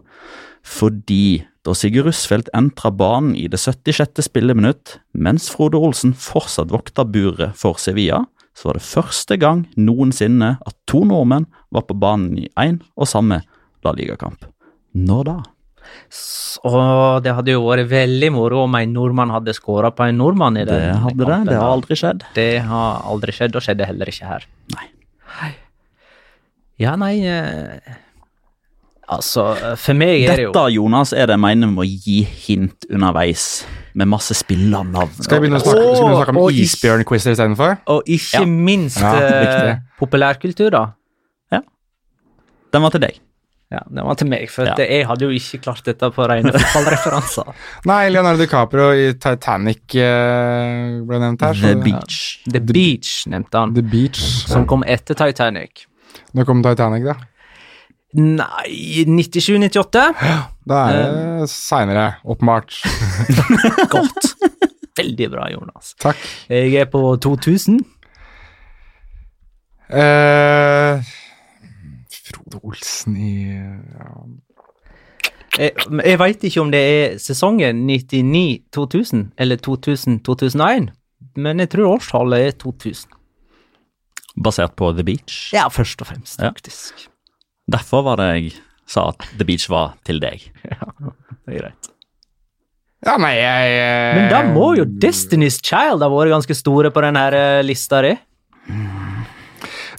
[0.63, 4.21] fordi da Sigurd Russfeldt entra banen i det 76.
[4.29, 8.23] spilleminutt, mens Frode Olsen fortsatt vokta buret for Sevilla,
[8.55, 13.07] så var det første gang noensinne at to nordmenn var på banen i én og
[13.11, 13.41] samme
[13.85, 14.47] La Liga-kamp.
[14.95, 15.37] Når da?
[16.11, 16.71] Så
[17.23, 20.65] det hadde jo vært veldig moro om en nordmann hadde skåra på en nordmann i
[20.67, 21.25] den Det hadde det.
[21.25, 22.25] kampen Det har aldri skjedd.
[22.35, 24.47] Det har aldri skjedd, og skjedde heller ikke her.
[24.75, 24.87] Nei.
[26.79, 27.95] Ja, nei eh,
[29.09, 29.43] Altså,
[29.81, 32.85] for meg er det jo Dette, Jonas, er det jeg mener med å gi hint
[32.93, 33.45] underveis,
[33.97, 35.15] med masse spillernavn.
[35.23, 37.79] Skal vi begynne å snakke, vi begynne å snakke om Og- isbjørnquizer istedenfor?
[37.87, 38.45] Og ikke Ja.
[38.45, 40.83] minst Ja, eh, populærkultur, da.
[41.51, 41.61] Ja.
[42.71, 43.17] Den var til deg.
[43.71, 44.75] Ja, Den var til meg, for Ja.
[44.77, 47.53] jeg hadde jo ikke klart dette på rene fotballreferanser.
[47.85, 51.53] Nei, Leonardo DiCaprio i Titanic eh, ble nevnt her.
[51.53, 52.41] The Beach.
[52.45, 52.53] Beach.
[52.53, 54.45] The Beach nevnte han, The Beach.
[54.47, 55.85] som kom etter Titanic.
[56.35, 57.13] Nå kom Titanic, da.
[58.17, 60.01] Nei 97-98?
[60.69, 62.73] Da er det seinere, åpenbart.
[63.93, 64.31] Godt.
[64.97, 65.93] Veldig bra, Jonas.
[66.01, 66.17] Takk.
[66.49, 67.79] Jeg er på 2000.
[69.89, 71.01] Uh,
[72.29, 74.09] Frode Olsen i ja.
[75.57, 75.71] Jeg,
[76.05, 80.91] jeg veit ikke om det er sesongen 99-2000 eller 2000-2001,
[81.41, 83.09] men jeg tror årstallet er 2000.
[84.45, 85.49] Basert på The Beach.
[85.53, 86.53] Ja, først og fremst, Ja.
[87.69, 88.51] Derfor var det jeg
[88.89, 90.47] sa at The Beach var til deg.
[90.69, 90.87] Ja,
[91.45, 91.89] Det er greit.
[93.05, 97.01] ja, nei, jeg eh, Men da må jo Destiny's Child ha vært ganske store på
[97.05, 97.23] denne
[97.65, 98.11] lista di.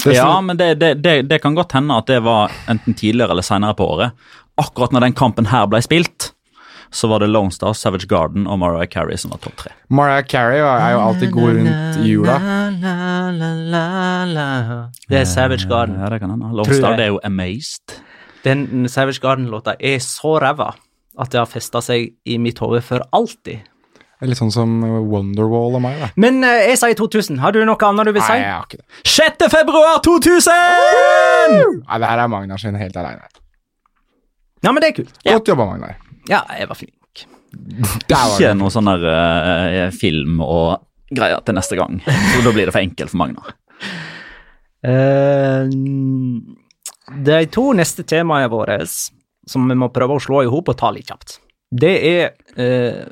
[0.06, 3.44] Ja, men det, det, det, det kan godt hende at det var enten tidligere eller
[3.44, 4.14] senere på året.
[4.60, 6.30] Akkurat når den kampen her ble spilt,
[6.90, 9.72] så var det Lone Star, Savage Garden og Mariah Carey som var topp tre.
[9.88, 12.36] Mariah Carey er jo alltid god rundt jula.
[15.08, 15.98] Det er Savage Garden.
[16.00, 16.50] Ja, det kan hende.
[16.56, 18.00] Lone Star det er jo Amazed.
[18.44, 20.72] Den Savage Garden-låta er så ræva
[21.20, 23.66] at det har festa seg i mitt hode for alltid.
[24.20, 24.72] Det Litt sånn som
[25.08, 26.10] Wonderwall og meg, da.
[26.20, 27.38] Men uh, jeg sier 2000.
[27.40, 28.34] Har du noe annet du vil si?
[28.34, 29.00] Nei, jeg har ikke det.
[29.08, 29.46] 6.
[29.48, 31.64] februar 2000!
[31.86, 33.30] Nei, det her er Magnar sin helt aleine.
[34.60, 35.14] Ja, men det er kult.
[35.24, 35.96] Godt jobba, Magnar.
[36.28, 37.24] Ja, jeg var flink.
[37.50, 38.56] det var Ikke det.
[38.60, 42.00] noe sånn der eh, film og greier til neste gang.
[42.06, 43.54] Så da blir det for enkelt for Magnar.
[44.86, 45.66] Eh,
[47.24, 50.90] de to neste temaene våre som vi må prøve å slå i hop og ta
[50.94, 51.38] litt kjapt,
[51.70, 53.04] det er eh,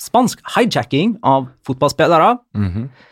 [0.00, 2.84] spansk hijacking av fotballspillere Mhm.
[2.84, 3.10] eh,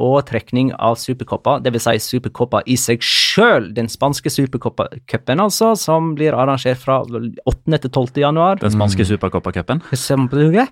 [0.00, 1.84] og trekning av superkopper, dvs.
[1.88, 3.70] Si superkopper i seg sjøl.
[3.76, 7.78] Den spanske supercupen, altså, som blir arrangert fra 8.
[7.78, 8.22] til 12.
[8.24, 8.60] januar.
[8.62, 9.82] Den spanske supercoppercupen.
[9.92, 10.68] Sempeluge.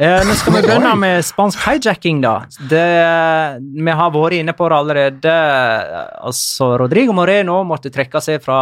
[0.00, 2.34] Eh, nå skal vi begynne med spansk hijacking, da.
[2.70, 2.86] Det,
[3.60, 5.36] vi har vært inne på det allerede.
[6.24, 8.60] Altså, Rodrigo Moreno måtte trekke seg fra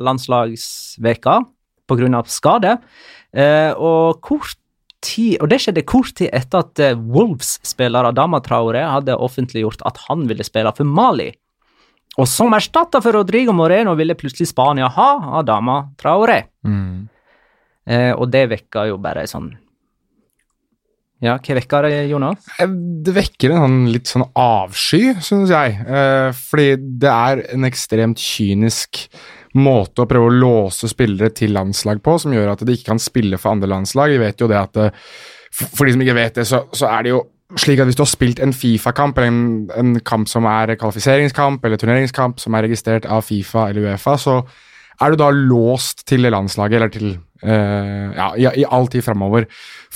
[0.00, 1.40] landslagsveka
[1.88, 2.22] pga.
[2.26, 2.76] skade.
[3.34, 4.58] Eh, og kort
[5.04, 10.00] tid, og det skjedde kort tid etter at eh, Wolves-spiller Adama Traore hadde offentliggjort at
[10.08, 11.30] han ville spille for Mali.
[12.14, 15.08] Og som erstatter for Rodrigo Moreno ville plutselig Spania ha
[15.40, 16.44] Adama Traore.
[16.66, 17.08] Mm.
[17.90, 19.50] Eh, og det vekka jo bare sånn
[21.24, 22.46] Ja, hva vekka det, Jonas?
[22.60, 22.68] Eh,
[23.04, 25.76] Det vekker en sånn litt sånn avsky, synes jeg.
[25.84, 26.68] Eh, fordi
[27.00, 29.04] det er en ekstremt kynisk
[29.58, 33.02] måte å prøve å låse spillere til landslag på, som gjør at de ikke kan
[33.02, 34.14] spille for andre landslag.
[34.14, 35.06] Vi vet jo det at eh,
[35.54, 37.20] For de som ikke vet det, så, så er det jo
[37.60, 39.42] slik at hvis du har spilt en Fifa-kamp, eller en,
[39.78, 44.40] en kamp som er kvalifiseringskamp eller turneringskamp som er registrert av Fifa eller Uefa, så
[45.02, 47.08] er du da låst til landslaget, eller til
[47.42, 49.46] eh, ja, i, i all tid framover.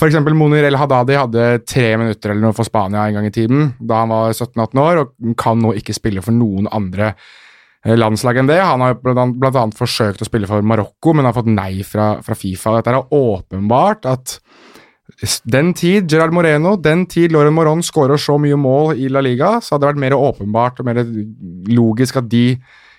[0.06, 3.72] Eksempel Monir El Hadadi hadde tre minutter eller noe for Spania en gang i tiden,
[3.78, 7.14] da han var 17-18 år, og kan nå ikke spille for noen andre
[7.96, 8.58] landslag enn det.
[8.60, 9.64] Han har bl.a.
[9.78, 12.74] forsøkt å spille for Marokko, men har fått nei fra, fra Fifa.
[12.76, 14.38] Dette er åpenbart at
[15.48, 19.56] den tid Gerard Moreno, den tid Lauren Moron skårer så mye mål i La Liga,
[19.62, 21.00] så hadde det vært mer åpenbart og mer
[21.72, 22.58] logisk at de,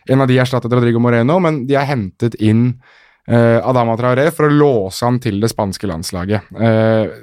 [0.09, 2.71] en av de erstattet Rodrigo Moreno, men de har hentet inn
[3.29, 6.49] eh, Adama Traoré for å låse ham til det spanske landslaget.
[6.57, 7.13] Eh,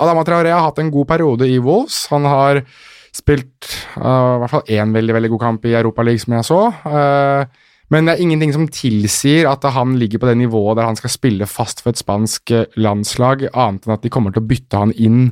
[0.00, 2.06] Adama Traoré har hatt en god periode i Wolves.
[2.10, 2.64] Han har
[3.12, 6.62] spilt uh, i hvert fall én veldig veldig god kamp i Europaligaen, som jeg så.
[6.86, 10.96] Uh, men det er ingenting som tilsier at han ligger på det nivået der han
[10.96, 14.48] skal spille fast for et spansk eh, landslag, annet enn at de kommer til å
[14.48, 15.26] bytte han inn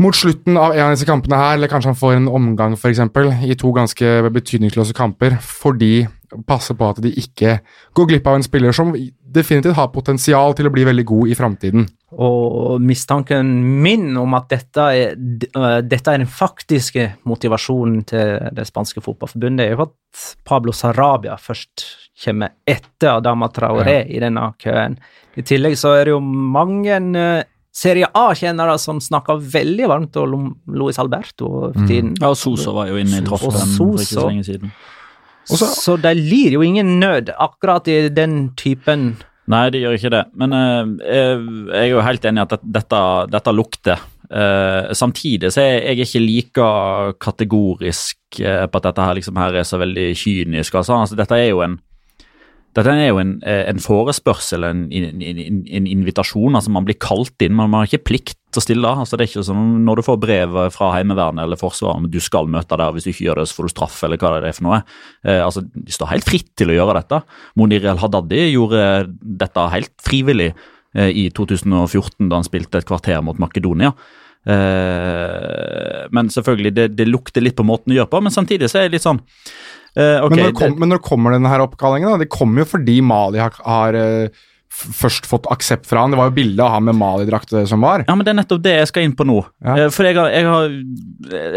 [0.00, 3.34] mot slutten av en av disse kampene her, eller kanskje han får en omgang eksempel,
[3.44, 6.06] i to ganske betydningsløse kamper, fordi
[6.48, 7.58] passe på at de ikke
[7.92, 11.36] går glipp av en spiller som definitivt har potensial til å bli veldig god i
[11.36, 11.84] framtiden.
[12.10, 13.52] Og mistanken
[13.84, 19.66] min om at dette er, øh, dette er den faktiske motivasjonen til det spanske fotballforbundet,
[19.66, 21.86] er jo at Pablo Sarabia først
[22.24, 24.98] kommer etter Adama Traoré i denne køen.
[25.38, 30.48] I tillegg så er det jo mange øh, Serie A-kjennere som snakker veldig varmt om
[30.74, 32.16] Luis Alberto for tiden.
[32.18, 34.72] Ja, og Sosa var jo inne i troppen for ikke så lenge siden.
[35.50, 39.14] Også, Så de lir jo ingen nød akkurat i den typen
[39.50, 40.22] Nei, det gjør ikke det.
[40.38, 44.08] Men eh, jeg er jo helt enig i at dette, dette lukter.
[44.30, 46.66] Uh, samtidig så er jeg ikke like
[47.18, 50.76] kategorisk uh, på at dette her liksom her er så veldig kynisk.
[50.78, 51.80] Altså, altså dette er jo en
[52.78, 56.54] er jo en, en forespørsel, en, en invitasjon.
[56.54, 58.88] altså Man blir kalt inn, men man har ikke plikt å stille.
[58.88, 62.18] altså Det er ikke som når du får brev fra Heimevernet eller Forsvaret om du
[62.22, 64.50] skal møte der, hvis du ikke gjør det, så får du straff, eller hva det
[64.50, 64.80] er for noe.
[65.24, 67.22] Eh, altså De står helt fritt til å gjøre dette.
[67.60, 68.82] Monir el-Hadadi gjorde
[69.44, 73.94] dette helt frivillig eh, i 2014, da han spilte et kvarter mot Makedonia.
[74.48, 78.80] Eh, men selvfølgelig, det, det lukter litt på måten du gjør på, men samtidig så
[78.80, 81.64] er det litt sånn eh, ok, men, når kom, det, men når kommer denne her
[81.66, 82.14] oppkallingen?
[82.14, 82.22] da?
[82.24, 86.12] Det kommer jo fordi Mali har, har eh, først fått aksept fra han.
[86.14, 88.04] Det var jo bilde av han med Mali-drakt som var.
[88.08, 89.40] Ja, men Det er nettopp det jeg skal inn på nå.
[89.64, 89.76] Ja.
[89.86, 90.68] Eh, For jeg, har, jeg, har,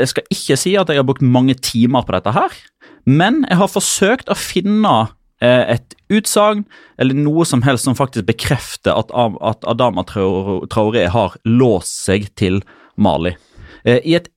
[0.01, 2.55] jeg skal ikke si at jeg har brukt mange timer på dette her,
[3.05, 4.93] men jeg har forsøkt å finne
[5.43, 6.65] eh, et utsagn
[7.01, 12.29] eller noe som helst som faktisk bekrefter at, at Adama Traor- Traoré har låst seg
[12.39, 12.61] til
[12.97, 13.35] Mali.
[13.85, 14.29] Eh, I et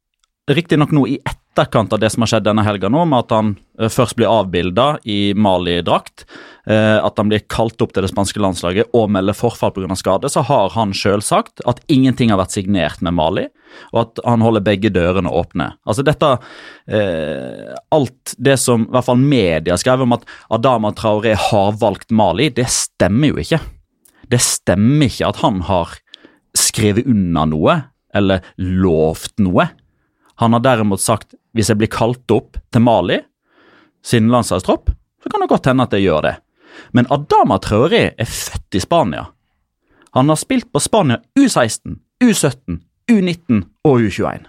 [0.51, 1.17] Riktignok nå i
[1.57, 4.29] etterkant av det som har skjedd denne helga nå, med at han eh, først blir
[4.29, 6.27] avbilda i Mali-drakt,
[6.69, 9.97] eh, at han blir kalt opp til det spanske landslaget og melder forfall pga.
[9.97, 13.47] skade, så har han sjøl sagt at ingenting har vært signert med Mali,
[13.93, 15.73] og at han holder begge dørene åpne.
[15.89, 16.37] Altså dette
[16.87, 22.13] eh, Alt det som i hvert fall media skrev om at Adama Traoré har valgt
[22.13, 23.63] Mali, det stemmer jo ikke.
[24.29, 25.97] Det stemmer ikke at han har
[26.57, 27.81] skrevet unna noe
[28.17, 29.69] eller lovt noe.
[30.43, 33.21] Han har derimot sagt hvis jeg blir kalt opp til Mali
[34.07, 34.91] sin landslagstropp,
[35.23, 36.35] så kan det godt hende at jeg gjør det.
[36.95, 39.25] Men Adama Traoré er født i Spania.
[40.17, 42.79] Han har spilt på Spania U16, U17,
[43.11, 44.47] U19 og U21.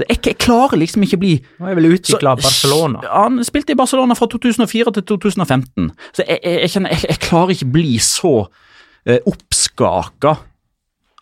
[0.00, 3.02] Jeg, jeg klarer liksom ikke å bli Nå er vel utvikla Barcelona.
[3.12, 5.90] Han spilte i Barcelona fra 2004 til 2015.
[6.16, 8.32] Så jeg, jeg, jeg kjenner, jeg, jeg klarer ikke bli så
[9.04, 10.38] eh, oppskaka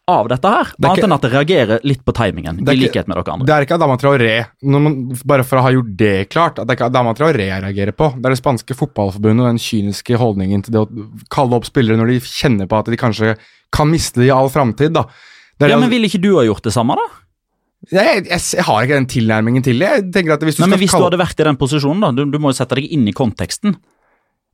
[0.08, 0.64] av dette her.
[0.64, 3.46] er ikke- Annet enn at det reagerer litt på timingen, i likhet med dere andre.
[3.46, 6.72] Det er ikke Adama Traoré, man, bare for å ha gjort det klart, at det
[6.74, 8.10] er ikke Adama Traoré jeg reagerer på.
[8.20, 11.96] Det er det spanske fotballforbundet og den kyniske holdningen til det å kalle opp spillere
[11.96, 13.36] når de kjenner på at de kanskje
[13.72, 14.94] kan miste det i all framtid.
[14.94, 15.04] Ja,
[15.58, 17.06] det- men Ville ikke du ha gjort det samme, da?
[17.92, 19.88] jeg, jeg, jeg har ikke den tilnærmingen til det.
[19.88, 22.00] Jeg tenker at hvis du Nei, men hvis Hvis du hadde vært i den posisjonen,
[22.00, 23.76] da, du, du må jo sette deg inn i konteksten.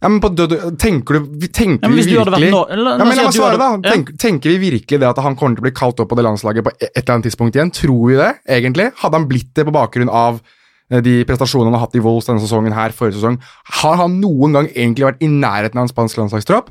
[0.02, 3.22] Ja, men på død, tenker du tenker Ja, vi virkelig nå- eller- ja, men La
[3.24, 3.68] meg svare, da.
[3.80, 4.16] Tenk, ja.
[4.20, 6.62] Tenker vi virkelig det at han kommer til å bli kalt opp på det landslaget
[6.66, 7.72] på et eller annet tidspunkt igjen?
[7.72, 8.92] Tror vi det, egentlig?
[9.00, 10.40] Hadde han blitt det på bakgrunn av
[10.90, 13.40] eh, de prestasjonene han har hatt i Wolves denne sesongen her, forrige sesong?
[13.80, 16.68] Har han noen gang egentlig vært i nærheten av en spansk landslagstropp?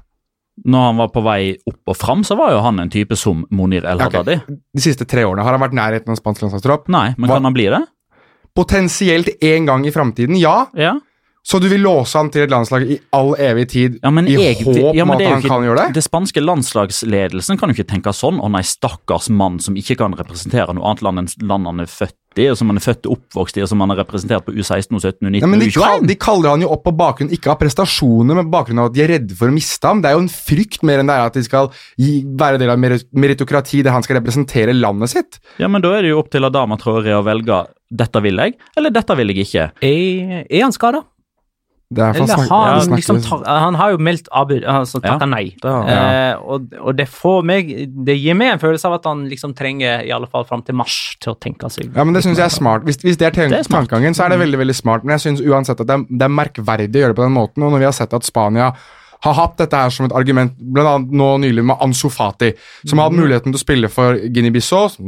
[0.65, 3.43] Når han var på vei opp og fram, så var jo han en type som
[3.51, 4.39] Monir El Ja, Okay.
[4.73, 6.87] De siste tre årene har han vært i nærheten av en spansk landslagstropp.
[6.87, 7.81] Nei, men Hva- kan han bli det?
[8.55, 10.67] Potensielt en gang i framtiden, ja.
[10.77, 10.93] Ja.
[11.45, 14.33] Så du vil låse han til et landslag i all evig tid Ja, men i
[14.33, 15.93] egentlig, håp ja, om men at er han ikke- kan gjøre det?
[15.93, 18.39] Det spanske landslagsledelsen kan jo ikke tenke sånn.
[18.41, 21.85] Å nei, stakkars mann som ikke kan representere noe annet land enn land han er
[21.91, 24.43] født i, og som han er født og oppvokst i, og som han har representert
[24.43, 26.07] på U16, U17, U19 Ja, men de, kall, U21.
[26.07, 29.03] de kaller han jo opp på bakgrunn ikke av prestasjoner, men bakgrunn av at de
[29.05, 30.01] er redde for å miste ham.
[30.01, 32.69] Det er jo en frykt mer enn det er at de skal gi, være del
[32.73, 35.39] av meritokrati der han skal representere landet sitt.
[35.61, 38.55] Ja, men da er det jo opp til Adama Traore å velge dette vil jeg,
[38.75, 39.71] eller dette vil jeg ikke.
[39.85, 41.03] Er, er han skada?
[41.93, 45.19] Det er Eller har han ja, liksom tar, Han har jo meldt avbud, altså Ja,
[45.29, 45.51] nei.
[45.61, 45.99] det ja.
[46.31, 47.69] Eh, og, og det får meg
[48.07, 50.75] Det gir meg en følelse av at han liksom trenger, i alle fall fram til
[50.79, 52.87] mars, til å tenke seg Ja, men Det syns jeg er smart.
[52.89, 55.05] Hvis, hvis det er, Det er tankegangen, så er det veldig veldig smart.
[55.05, 57.37] Men jeg syns uansett at det er, det er merkverdig å gjøre det på den
[57.37, 57.65] måten.
[57.65, 58.71] Og når vi har sett at Spania
[59.25, 60.97] har hatt dette her som et argument, bl.a.
[60.99, 62.51] nå nylig med Ansu Fati,
[62.85, 64.99] som hatt muligheten til å spille for Guinea-Bissau.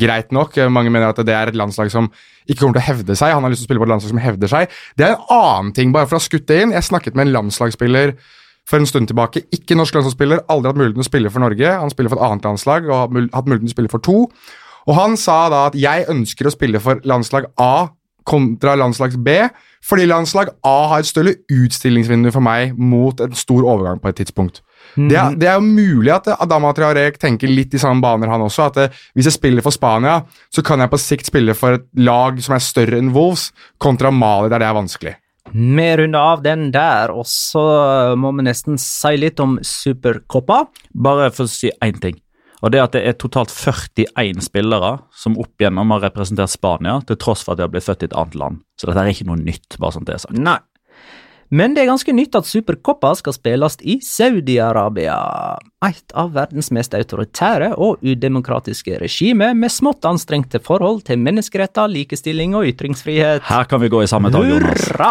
[0.00, 2.10] Greit nok, eh, mange mener at det er et landslag som
[2.48, 3.34] ikke kommer til å hevde seg.
[3.36, 4.76] Han har lyst til å spille på et landslag som hevder seg.
[4.98, 6.74] Det er en annen ting, bare for å ha skutt det inn.
[6.74, 8.16] Jeg snakket med en landslagsspiller
[8.68, 9.44] for en stund tilbake.
[9.54, 11.76] Ikke norsk landslagsspiller, aldri hatt muligheten til å spille for Norge.
[11.82, 14.18] Han spiller for et annet landslag og har hatt muligheten til å spille for to.
[14.88, 17.90] Og han sa da at jeg ønsker å spille for landslag A
[18.28, 19.36] kontra landslag B,
[19.84, 24.20] fordi landslag A har et større utstillingsvindu for meg mot en stor overgang på et
[24.20, 24.60] tidspunkt.
[24.96, 28.42] Det, er, det er jo mulig at Adama Traoré tenker litt i samme baner, han
[28.42, 28.68] også.
[28.70, 31.86] At det, hvis jeg spiller for Spania, så kan jeg på sikt spille for et
[32.00, 33.50] lag som er større enn Wolves,
[33.80, 35.14] kontra Mali, der det er vanskelig.
[35.50, 37.62] Vi runder av den der, og så
[38.18, 40.64] må vi nesten si litt om Supercoppa.
[40.94, 42.18] Bare for å si én ting.
[42.60, 47.18] Og det at det er totalt 41 spillere som opp igjennom har representert Spania, til
[47.20, 48.64] tross for at de har blitt født i et annet land.
[48.76, 50.36] Så dette er ikke noe nytt, bare sånn det er sagt.
[50.36, 50.60] Nei.
[51.50, 55.16] Men det er ganske nytt at Supercoppa skal spilles i Saudi-Arabia.
[55.82, 62.54] Et av verdens mest autoritære og udemokratiske regimer med smått anstrengte forhold til menneskeretter, likestilling
[62.54, 63.42] og ytringsfrihet.
[63.48, 64.86] Her kan vi gå i samme tag, Jonas.
[64.92, 65.10] Hurra!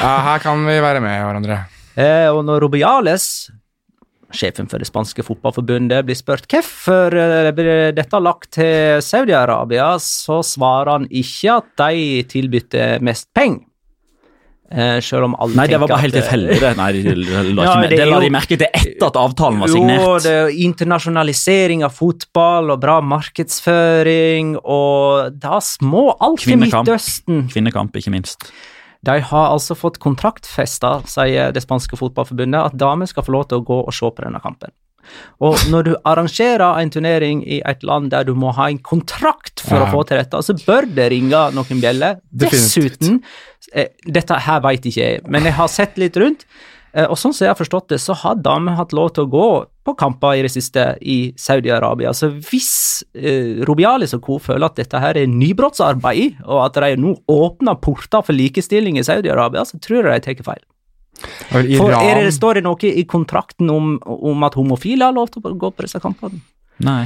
[0.00, 1.60] Ja, her kan vi være med hverandre.
[2.00, 3.28] Eh, og når Rubiales,
[4.36, 7.50] sjefen for det spanske fotballforbundet, blir spurt hvorfor eh,
[7.96, 13.64] dette lagt til Saudi-Arabia, så svarer han ikke at de tilbydde mest penger.
[14.74, 16.54] Eh, selv om alle Nei, det var bare helt tilfeldig.
[16.58, 16.70] det.
[16.78, 17.14] Nei, de, de,
[17.54, 20.02] la Ja, det er det la de merke til etter at avtalen var signert.
[20.02, 27.44] Jo, det er internasjonalisering av fotball og bra markedsføring, og da små alt i Midtøsten.
[27.52, 28.48] Kvinnekamp, ikke minst.
[29.04, 33.60] De har altså fått kontraktfesta, sier det spanske fotballforbundet, at damer skal få lov til
[33.60, 34.72] å gå og se på denne kampen.
[35.44, 39.60] Og når du arrangerer en turnering i et land der du må ha en kontrakt
[39.60, 39.84] for Ja.
[39.84, 42.20] å få til dette, så bør det ringe noen bjeller.
[42.32, 43.20] Dessuten,
[43.74, 46.46] eh, dette her veit ikke jeg, men jeg har sett litt rundt,
[47.10, 49.46] og sånn som jeg har forstått det, så har damer hatt lov til å gå
[49.84, 52.12] på kamper i det siste i Saudi-Arabia.
[52.14, 52.70] Så hvis
[53.18, 54.38] eh, Rubialis og co.
[54.42, 59.04] føler at dette her er nybrottsarbeid, og at de nå åpner porter for likestilling i
[59.06, 60.62] Saudi-Arabia, så tror jeg de tar feil.
[61.54, 61.76] Iran...
[61.78, 65.44] For er det, står det noe i kontrakten om, om at homofile har lov til
[65.44, 66.40] å gå på disse kampene?
[66.84, 67.04] Nei.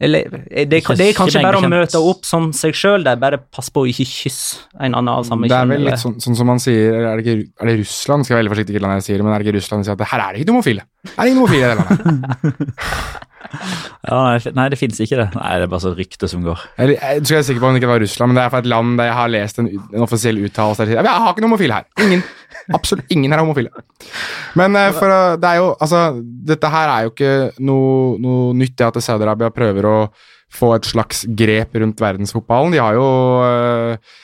[0.00, 3.36] Eller er det, det er kanskje bare å møte opp som seg sjøl, er bare
[3.52, 6.38] pass på å ikke kysse en annen av samme Det er vel litt sånn, sånn
[6.38, 8.24] som man sier Er det, ikke, er det Russland?
[8.24, 9.90] Skal jeg være veldig forsiktig med hva jeg sier, men er det ikke Russland som
[9.90, 10.86] sier at her er det ikke homofile?
[11.10, 13.26] Er det ingen homofile i det landet?
[13.50, 15.26] Ja, nei, nei, det fins ikke det.
[15.34, 16.60] Nei, Det er bare så rykte som går.
[16.80, 18.52] Eller, jeg tror jeg er sikker på om det ikke var Russland, men det er
[18.52, 21.24] fra et land der jeg har lest en, en offisiell uttalelse der de sier jeg
[21.24, 21.88] har ikke noen homofile her.
[22.06, 22.22] Ingen.
[22.76, 23.70] Absolutt ingen er homofile.
[24.58, 26.02] Men eh, for, å- det er jo, altså,
[26.52, 27.32] dette her er jo ikke
[27.66, 29.96] noe, noe nytt, det at Saudi-Arabia prøver å
[30.50, 32.72] få et slags grep rundt verdensfotballen.
[32.74, 33.04] De har jo
[33.44, 34.16] uh,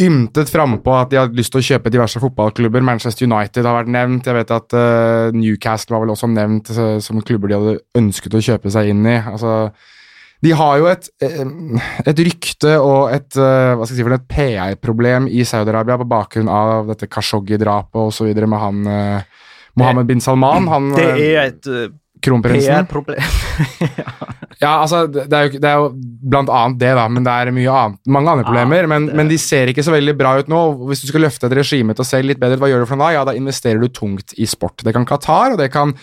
[0.00, 2.84] ymtet frampå at de har lyst til å kjøpe diverse fotballklubber.
[2.86, 4.28] Manchester United har vært nevnt.
[4.30, 8.38] Jeg vet at uh, Newcastle var vel også nevnt uh, som klubber de hadde ønsket
[8.38, 9.18] å kjøpe seg inn i.
[9.20, 9.58] Altså,
[10.44, 11.40] de har jo et, eh,
[12.06, 17.98] et rykte og et, eh, si et PR-problem i Saudi-Arabia på bakgrunn av dette Khashoggi-drapet
[17.98, 18.30] osv.
[18.46, 19.22] med han eh,
[19.78, 21.88] Mohammed bin Salman, han Det eh, er et uh,
[22.22, 23.22] PR-problem.
[24.58, 25.90] Ja, altså, det er, jo, det er jo
[26.32, 28.88] blant annet det, da, men det er annet, mange andre problemer.
[28.90, 30.62] men, men de ser ikke så veldig bra ut nå.
[30.88, 32.88] Hvis du skal løfte et regime til å se litt bedre ut, hva gjør du
[32.90, 33.20] for noe da?
[33.20, 34.82] Ja, da investerer du tungt i sport.
[34.82, 35.94] Det kan Qatar, og det kan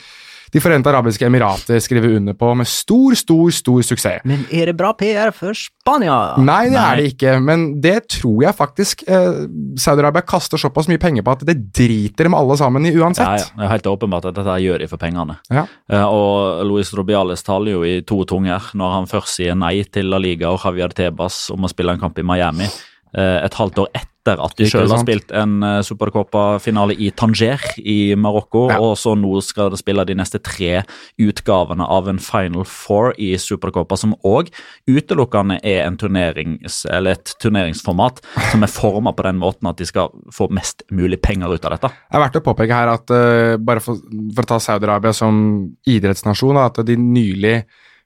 [0.55, 4.21] De forente arabiske emirater skriver under på med stor, stor, stor suksess.
[4.23, 6.15] Men er det bra PR for Spania?
[6.39, 6.85] Nei, det Nei.
[6.93, 9.41] er det ikke, men det tror jeg faktisk eh,
[9.83, 13.43] Saudi-Arabia kaster såpass mye penger på at det driter dem alle sammen i uansett.
[13.43, 15.35] ja, det er helt åpenbart at dette gjør de for pengene.
[15.51, 15.65] Ja.
[15.91, 20.07] Eh, og Luis Robiales taler jo i to tunger når han først sier nei til
[20.13, 22.71] La Liga og Javier Tebas om å spille en kamp i Miami.
[23.17, 27.61] eh, et halvt år etter at de sjøl har spilt en uh, Supercopa-finale i Tanger
[27.78, 28.65] i Marokko.
[28.71, 28.80] Ja.
[28.82, 30.82] Og så nå skal de spille de neste tre
[31.21, 34.51] utgavene av en Final Four i Supercopa, som òg
[34.89, 38.21] utelukkende er en turnerings, eller et turneringsformat
[38.51, 41.78] som er forma på den måten at de skal få mest mulig penger ut av
[41.78, 41.93] dette.
[41.93, 44.01] Det er verdt å påpeke her at uh, bare for,
[44.36, 45.41] for å ta Saudi-Arabia som
[45.86, 47.59] idrettsnasjon, da, at de nylig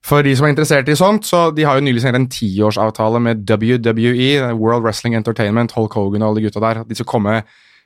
[0.05, 3.19] For de som er interessert i sånt, så de har jo nylig signert en tiårsavtale
[3.23, 6.83] med WWE, World Wrestling Entertainment, Hulk Hogan og alle de gutta der.
[6.87, 7.41] De skal komme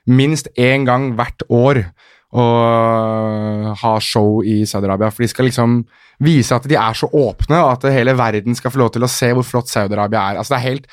[0.06, 1.82] minst én gang hvert år
[2.34, 5.10] og ha show i Saudi-Arabia.
[5.14, 5.82] For de skal liksom
[6.22, 9.10] vise at de er så åpne, og at hele verden skal få lov til å
[9.10, 10.40] se hvor flott Saudi-Arabia er.
[10.40, 10.90] Altså det er helt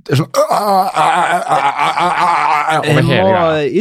[0.00, 0.30] det er sånn
[2.86, 3.18] Jeg må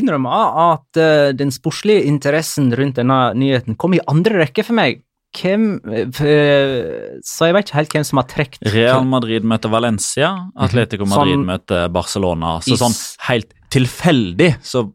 [0.02, 5.00] innrømme at eh, den sportslige interessen rundt denne nyheten kom i andre rekke for meg.
[5.38, 10.32] Hvem eh, Så jeg vet ikke helt hvem som har trukket Real Madrid møter Valencia,
[10.58, 12.56] Atletico Madrid Sånn- møter Barcelona.
[12.66, 12.96] Så sånn
[13.28, 14.88] helt tilfeldig så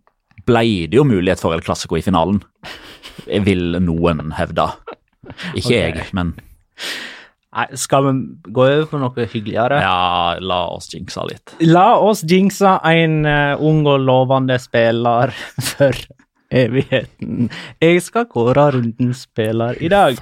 [0.45, 2.43] ble det jo mulighet for El Clásico i finalen.
[3.25, 4.67] Jeg vil noen hevde.
[5.55, 5.79] Ikke okay.
[6.03, 6.35] jeg, men
[7.55, 8.13] Nei, skal vi
[8.51, 9.79] gå over på noe hyggeligere?
[9.79, 11.53] ja, la oss jinxe litt.
[11.63, 15.31] La oss jinxe en eh, ung og lovende spiller
[15.71, 15.95] for
[16.55, 17.49] evigheten.
[17.83, 20.21] Jeg skal kåre rundens spiller i dag.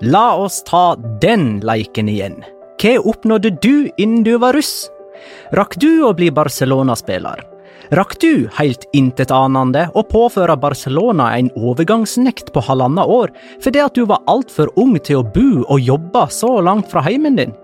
[0.00, 2.40] La oss ta den leiken igjen.
[2.80, 4.88] Hva oppnådde du innen du var russ?
[5.52, 7.42] Rakk du å bli Barcelona-spiller?
[7.90, 13.32] Rakk du helt intetanende å påføre Barcelona en overgangsnekt på halvannet år
[13.64, 17.40] fordi at du var altfor ung til å bo og jobbe så langt fra heimen
[17.40, 17.56] din?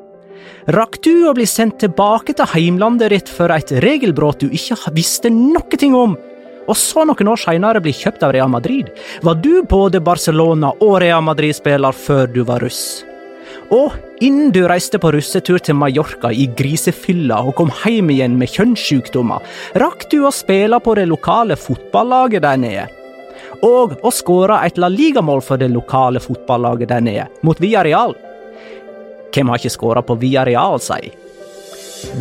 [0.66, 5.30] Rakk du å bli sendt tilbake til heimlandet ditt for et regelbrudd du ikke visste
[5.30, 6.16] noe om?
[6.66, 8.90] Og så noen år seinere bli kjøpt av Real Madrid?
[9.22, 13.04] Var du både Barcelona og Real Madrid-spiller før du var russ?
[13.70, 18.50] Og innen du reiste på russetur til Mallorca i grisefylla og kom hjem igjen med
[18.50, 19.46] kjønnssykdommer,
[19.78, 22.90] rakk du å spille på det lokale fotballaget der nede?
[23.62, 28.18] Og å skåre et La Liga-mål for det lokale fotballaget der nede, mot Villarreal?
[29.34, 31.12] Hvem har ikke skåra på Villarreal, si?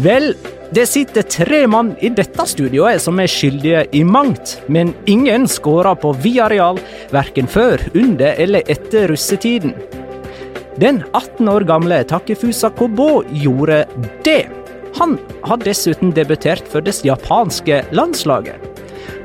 [0.03, 0.33] Vel,
[0.75, 5.93] det sitter tre mann i dette studioet som er skyldige i mangt, men ingen skåra
[5.99, 6.79] på Villarreal
[7.13, 9.75] verken før, under eller etter russetiden.
[10.81, 13.85] Den 18 år gamle Takefusa Kobo gjorde
[14.25, 14.43] det.
[14.97, 18.74] Han har dessuten debutert for det japanske landslaget.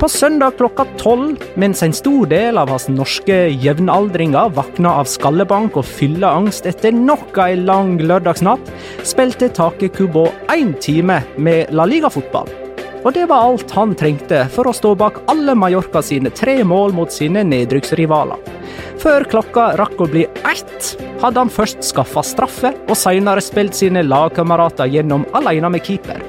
[0.00, 5.76] På søndag klokka tolv, mens en stor del av hans norske jevnaldringer våkna av skallebank
[5.80, 8.72] og fylleangst etter nok ei lang lørdagsnatt,
[9.04, 12.59] spilte Take Kubo én time med La Liga-fotball.
[13.01, 16.92] Og det var alt han trengte for å stå bak alle Mallorca sine tre mål
[16.96, 18.40] mot sine nedrykksrivaler.
[19.01, 20.90] Før klokka rakk å bli ett,
[21.22, 26.20] hadde han først skaffa straffe, og seinere spilt sine lagkamerater gjennom alene med keeper.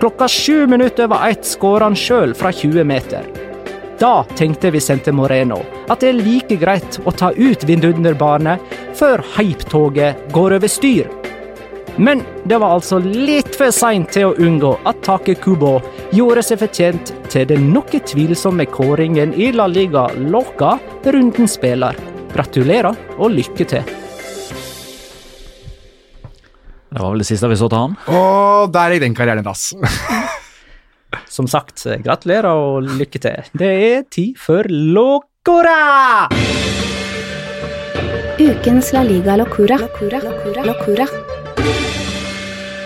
[0.00, 3.24] Klokka sju minutter over ett skåra han sjøl fra 20 meter.
[4.00, 5.58] Da tenkte Vicente Moreno
[5.92, 8.58] at det er like greit å ta ut vindunderbane,
[8.96, 11.08] før hypetoget går over styr.
[11.96, 15.78] Men det var altså litt for seint til å unngå at Take Kubo
[16.14, 20.76] gjorde seg fortjent til den noe tvilsomme kåringen i La Liga Loca
[21.06, 21.98] runden spiller.
[22.30, 23.96] Gratulerer og lykke til.
[26.90, 27.98] Det var vel det siste vi så til han.
[28.10, 29.70] Og der gikk den karrieren dass.
[31.36, 33.50] Som sagt, gratulerer og lykke til.
[33.54, 36.28] Det er tid for Locora!
[38.40, 39.76] Ukens La Liga Locura.
[39.78, 40.22] Locura.
[40.24, 40.64] Locura.
[40.64, 41.39] Locura.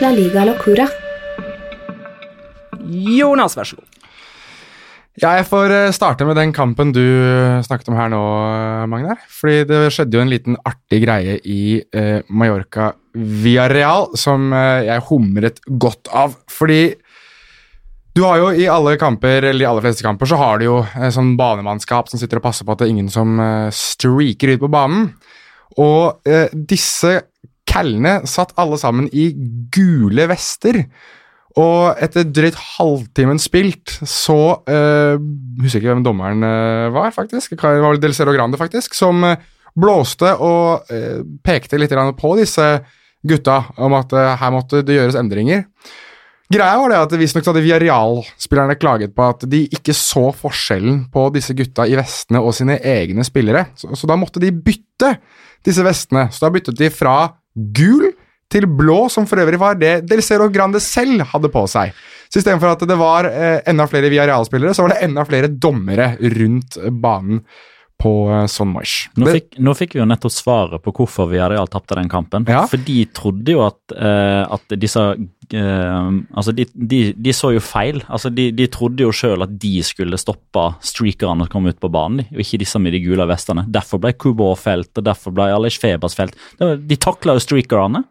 [0.05, 0.85] La Liga Locura.
[2.85, 4.11] Jonas, vær så god.
[5.17, 8.83] Ja, jeg får eh, starte med den kampen du eh, snakket om her nå, eh,
[8.91, 9.23] Magnar.
[9.33, 15.07] Fordi det skjedde jo en liten artig greie i eh, Mallorca Real, som eh, jeg
[15.09, 16.37] humret godt av.
[16.53, 16.83] Fordi
[18.13, 20.79] du har jo i alle kamper, eller de aller fleste kamper, så har du jo
[20.85, 24.53] eh, sånn banemannskap som sitter og passer på at det er ingen som eh, streaker
[24.53, 25.15] ut på banen.
[25.81, 27.23] Og eh, disse
[27.75, 29.29] kallene satt alle sammen i
[29.75, 30.85] gule vester.
[31.61, 35.15] Og etter drøyt halvtimen spilt, så uh,
[35.63, 37.55] Husker ikke hvem dommeren eh, var, faktisk.
[37.55, 38.97] Det var Del Cero Grande, faktisk.
[38.99, 39.39] Som eh,
[39.79, 42.67] blåste og uh, pekte litt på disse
[43.25, 45.63] gutta om at uh, her måtte det gjøres endringer.
[46.53, 51.29] Greia var det at Visstnok hadde Viareal-spillerne klaget på at de ikke så forskjellen på
[51.35, 53.69] disse gutta i vestene og sine egne spillere.
[53.79, 55.15] Så, så da måtte de bytte
[55.65, 56.27] disse vestene.
[56.35, 57.17] Så da byttet de fra
[57.55, 58.11] gul
[58.53, 61.95] til blå, som for øvrig var det Del Cero Grande selv hadde på seg.
[62.31, 66.15] Så istedenfor at det var eh, enda flere Viareal-spillere, så var det enda flere dommere
[66.35, 67.45] rundt banen
[68.01, 69.09] på eh, Son Moish.
[69.19, 69.31] Nå
[69.63, 72.47] nå fikk vi jo nettopp svaret på hvorfor Villarreal tapte den kampen.
[72.51, 72.65] Ja.
[72.71, 75.05] For de trodde jo at, eh, at disse
[75.53, 78.01] Altså, de, de, de så jo feil.
[78.09, 81.91] Altså, de, de trodde jo sjøl at de skulle stoppe streakerne som kom ut på
[81.93, 83.67] banen, og ikke disse med de gule vestene.
[83.69, 86.39] Derfor ble Kubo felt, og derfor ble Alej Febers felt.
[86.61, 88.05] De takla jo streakerne.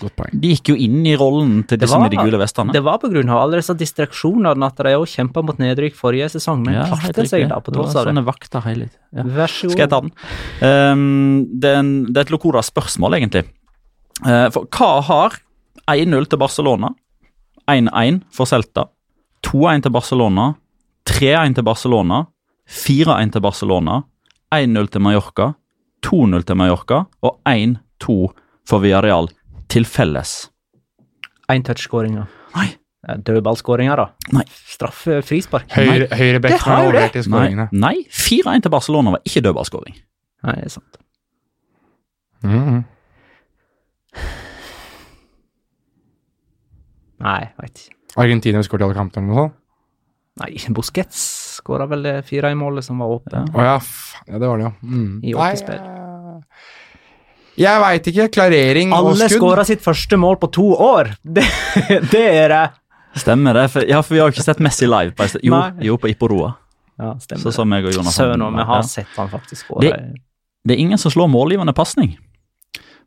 [0.00, 0.36] Godt poeng.
[0.40, 2.72] De gikk jo inn i rollen til disse med de gule vestene.
[2.72, 6.78] det var av alle disse distraksjonene at de òg kjempa mot nedrykk forrige sesong, men
[6.78, 8.14] Ja, klarte seg da på Det var tross av det.
[8.14, 9.02] Sånne vakter hele tiden.
[9.12, 9.26] Ja.
[9.36, 9.74] Vær så god.
[9.74, 10.12] Skal jeg ta den?
[10.62, 13.44] Um, det, er en, det er et Locora-spørsmål, egentlig.
[14.24, 15.36] Uh, for hva har
[15.90, 16.92] 1-0 til Barcelona,
[17.70, 18.86] 1-1 for Celta,
[19.46, 20.52] 2-1 til Barcelona,
[21.08, 22.20] 3-1 til Barcelona,
[22.68, 24.02] 4-1 til Barcelona,
[24.54, 25.52] 1-0 til Mallorca,
[26.06, 28.16] 2-0 til Mallorca og 1-2
[28.68, 29.28] for Villarreal
[29.72, 30.50] til felles?
[31.50, 32.28] Én touch-skåringer.
[32.56, 32.68] Nei.
[33.26, 34.04] Dødballskåringer, da.
[34.36, 34.44] Nei.
[34.70, 35.66] Straffe, frispark.
[35.74, 37.66] Høyre, høyre back har overlevert i Nei, skåringene.
[37.74, 39.96] nei 4-1 til Barcelona var ikke dødballskåring.
[40.46, 41.00] Nei, det er sant.
[42.46, 42.84] Mhm.
[47.22, 47.96] Nei, veit ikke.
[48.22, 49.58] Argentina skåret i alle kampene eller noe sånt.
[50.42, 51.22] Nei, Busquets
[51.58, 53.52] skåra vel det fire i målet som var åpent.
[53.54, 53.74] Å ja,
[54.28, 54.72] ja, det var det, jo.
[54.88, 55.20] Mm.
[55.28, 55.82] I åttespill.
[55.82, 56.62] Eh,
[57.60, 58.28] Jeg veit ikke.
[58.32, 59.20] Klarering og skudd.
[59.20, 61.12] Alle skåra sitt første mål på to år!
[61.36, 61.44] Det,
[62.10, 62.62] det er det.
[63.20, 63.66] Stemmer det?
[63.74, 65.12] For, ja, for vi har jo ikke sett Messi live.
[65.12, 65.26] på.
[65.44, 66.54] Jo, jo på Ipporoa.
[67.02, 68.88] Ja, stemmer Så som meg og Jonas Søren, vi har Ja.
[68.88, 69.80] sett han faktisk skåre.
[69.90, 70.22] Det-
[70.64, 72.16] Det er ingen som slår målgivende pasning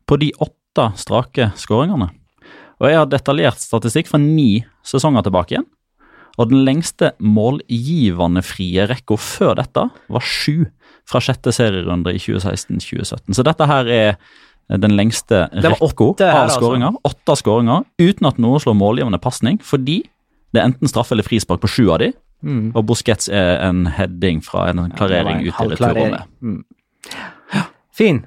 [0.06, 2.10] på de åtte strake skåringene.
[2.80, 5.68] Og jeg har detaljert statistikk fra ni sesonger tilbake igjen.
[6.36, 10.66] Og den lengste målgivende frie rekka før dette var sju
[11.08, 13.32] fra sjette serierunde i 2016-2017.
[13.32, 14.18] Så dette her er
[14.82, 15.86] den lengste rekka
[16.26, 16.58] av altså.
[16.60, 16.98] skåringer.
[17.06, 20.02] Åtte skåringer uten at noen slår målgivende pasning, fordi
[20.52, 22.12] det er enten straffe eller frispark på sju av de,
[22.44, 22.72] Mm.
[22.76, 26.26] og Busquets er en heading fra en klarering Ja, ut i returrommet.
[26.42, 26.64] Mm.
[27.96, 28.26] Fin.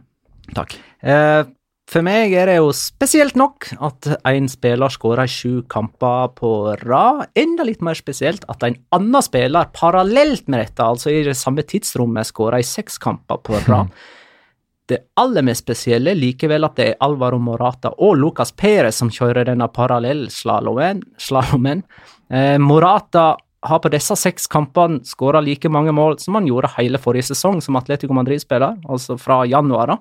[0.56, 0.74] Takk.
[1.06, 1.44] Eh,
[1.90, 6.52] for meg er det jo spesielt nok at en spiller skårer sju kamper på
[6.84, 7.32] rad.
[7.40, 11.64] Enda litt mer spesielt at en annen spiller parallelt med dette, altså i det samme
[11.66, 13.90] tidsrommet, skårer i seks kamper på rad.
[14.90, 19.46] Det aller mest spesielle likevel at det er Alvaro Morata og Lucas Perez som kjører
[19.50, 21.84] denne parallellslalåmen.
[22.30, 27.00] Eh, Morata har på disse seks kampene skåra like mange mål som han gjorde hele
[27.02, 29.92] forrige sesong som Atletico Madrid-spiller, altså fra januar.
[29.92, 29.98] da.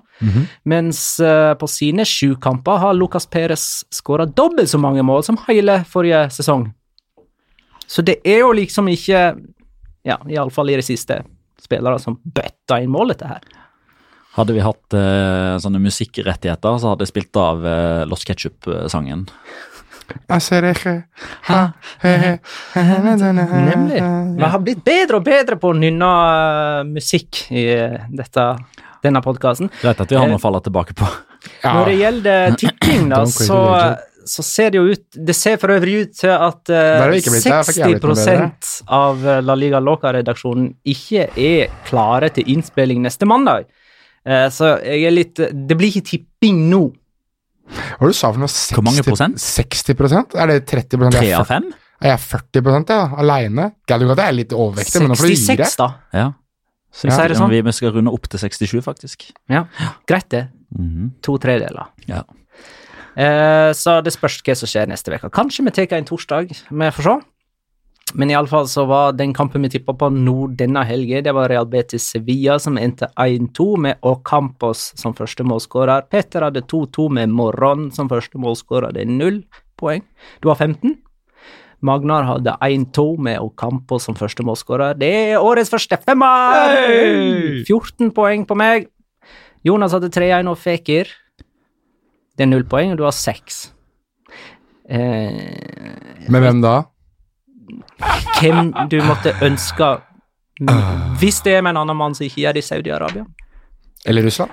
[0.63, 5.39] Mens uh, på sine sju kamper har Lucas Perez skåra dobbelt så mange mål som
[5.47, 6.69] hele forrige sesong.
[7.89, 9.23] Så det er jo liksom ikke,
[10.05, 11.23] ja, iallfall i det siste,
[11.59, 13.43] spillere som bøtta inn mål, dette her.
[14.37, 19.25] Hadde vi hatt uh, sånne musikkrettigheter, så hadde jeg spilt av uh, Lost Ketchup-sangen.
[23.69, 24.03] Nemlig.
[24.39, 28.45] Vi har blitt bedre og bedre på å nynne eh, musikk i eh, dette,
[29.05, 29.71] denne podkasten.
[29.81, 31.09] Greit at vi har noe å falle tilbake på.
[31.63, 31.73] Ja.
[31.77, 33.59] Når det gjelder tipping, da, så,
[34.29, 38.71] så ser det jo ut Det ser for øvrig ut til at eh, noe 60%
[38.99, 43.69] av eh, La Liga Loca-redaksjonen ikke er klare til innspilling neste mandag.
[44.27, 46.89] Uh, så jeg er litt Det blir ikke tipping nå.
[47.69, 48.49] Hva du sa for noe?
[48.51, 49.39] 60, Hvor mange prosent?
[49.41, 51.69] 60 Er det 30 Tre Jeg er av 5?
[51.99, 53.71] Er jeg er 40 ja, aleine.
[53.89, 55.89] Gallup er litt overvektig, men nå får du gi 66, da.
[56.15, 56.27] Ja.
[56.89, 57.51] Skal vi sier det sånn?
[57.51, 59.27] Vi vi skal runde opp til 67, faktisk.
[59.51, 59.65] Ja,
[60.09, 60.47] greit det.
[60.75, 61.11] Mhm.
[61.25, 61.91] To tredeler.
[62.07, 62.23] Ja.
[63.19, 65.29] Eh, så det spørs hva som skjer neste uke.
[65.35, 67.17] Kanskje vi tar en torsdag, vi får se.
[68.17, 71.67] Men iallfall så var den kampen vi tippa på nå denne helga, det var Real
[71.69, 76.07] Betis Sevilla som endte 1-2 med Ocampos som første målskårer.
[76.09, 78.95] Petter hadde 2-2 med Morron som første målskårer.
[78.97, 79.43] Det er null
[79.79, 80.01] poeng.
[80.41, 80.97] Du har 15.
[81.85, 84.97] Magnar hadde 1-2 med Ocampos som første målskårer.
[84.99, 87.61] Det er årets første femmer!
[87.63, 88.89] 14 poeng på meg.
[89.63, 91.13] Jonas hadde 3-1 og Fekir.
[92.35, 93.67] Det er null poeng, og du har seks.
[94.89, 96.79] Eh, Med hvem da?
[98.39, 99.97] Hvem du måtte ønske
[101.19, 103.23] Hvis det er med en annen mann som ikke gjør det i Saudi-Arabia.
[104.05, 104.51] Eller Russland?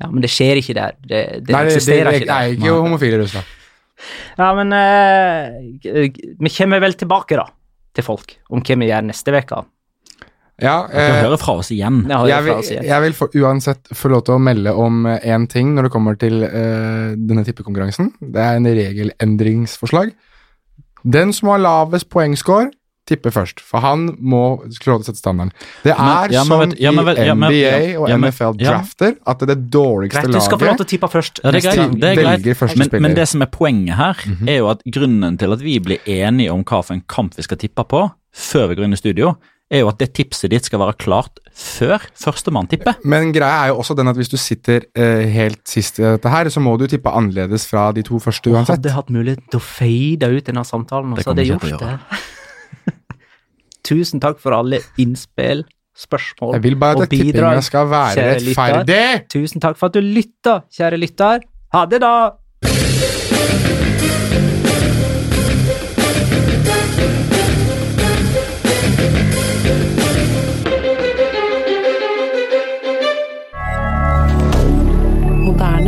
[0.00, 0.96] Ja, men det skjer ikke der.
[1.00, 3.56] Det, det Nei, det, det, det ikke er Nei, ikke homofile i Russland.
[4.40, 6.06] Ja, men uh,
[6.40, 7.44] vi kommer vel tilbake, da,
[7.96, 9.60] til folk, om hva vi gjør neste uke.
[10.60, 12.02] Ja, eh, hører fra oss igjen.
[12.04, 12.84] Jeg jeg vil, igjen.
[12.84, 16.18] jeg vil for, uansett få lov til å melde om én ting når det kommer
[16.20, 18.10] til uh, denne tippekonkurransen.
[18.20, 20.12] Det er en regelendringsforslag.
[21.04, 22.70] Den som har lavest poengscore,
[23.10, 23.58] tipper først.
[23.66, 25.50] For han må klare å sette standarden.
[25.82, 28.16] Det Men- er ja, men vet- ja, men vet- i ja, men- NBA og ja,
[28.16, 28.70] men- NFL ja.
[28.70, 31.40] drafter at det er det dårligste Greit, du skal få lov til å tippe først.
[31.42, 32.00] Ja, det er greit.
[32.00, 32.76] Det er greit.
[32.92, 34.14] Men, men det som er poenget her,
[34.46, 37.42] er jo at grunnen til at vi blir enige om hva for en kamp vi
[37.42, 39.36] skal tippe på, før vi går inn i studio,
[39.70, 42.98] er jo at det tipset ditt skal være klart før førstemann tipper.
[43.06, 46.32] Men greia er jo også den at hvis du sitter eh, helt sist i dette
[46.32, 48.76] her, så må du tippe annerledes fra de to første uansett.
[48.78, 51.84] Hadde jeg hatt mulighet til å fade ut denne samtalen, og så hadde jeg gjort
[51.84, 52.22] det.
[53.90, 55.64] Tusen takk for alle innspill,
[56.00, 56.58] spørsmål og bidrag.
[56.58, 59.02] Jeg vil bare at tippinga skal være rettferdig!
[59.32, 61.46] Tusen takk for at du lytta, kjære lytter.
[61.74, 62.14] Ha det, da!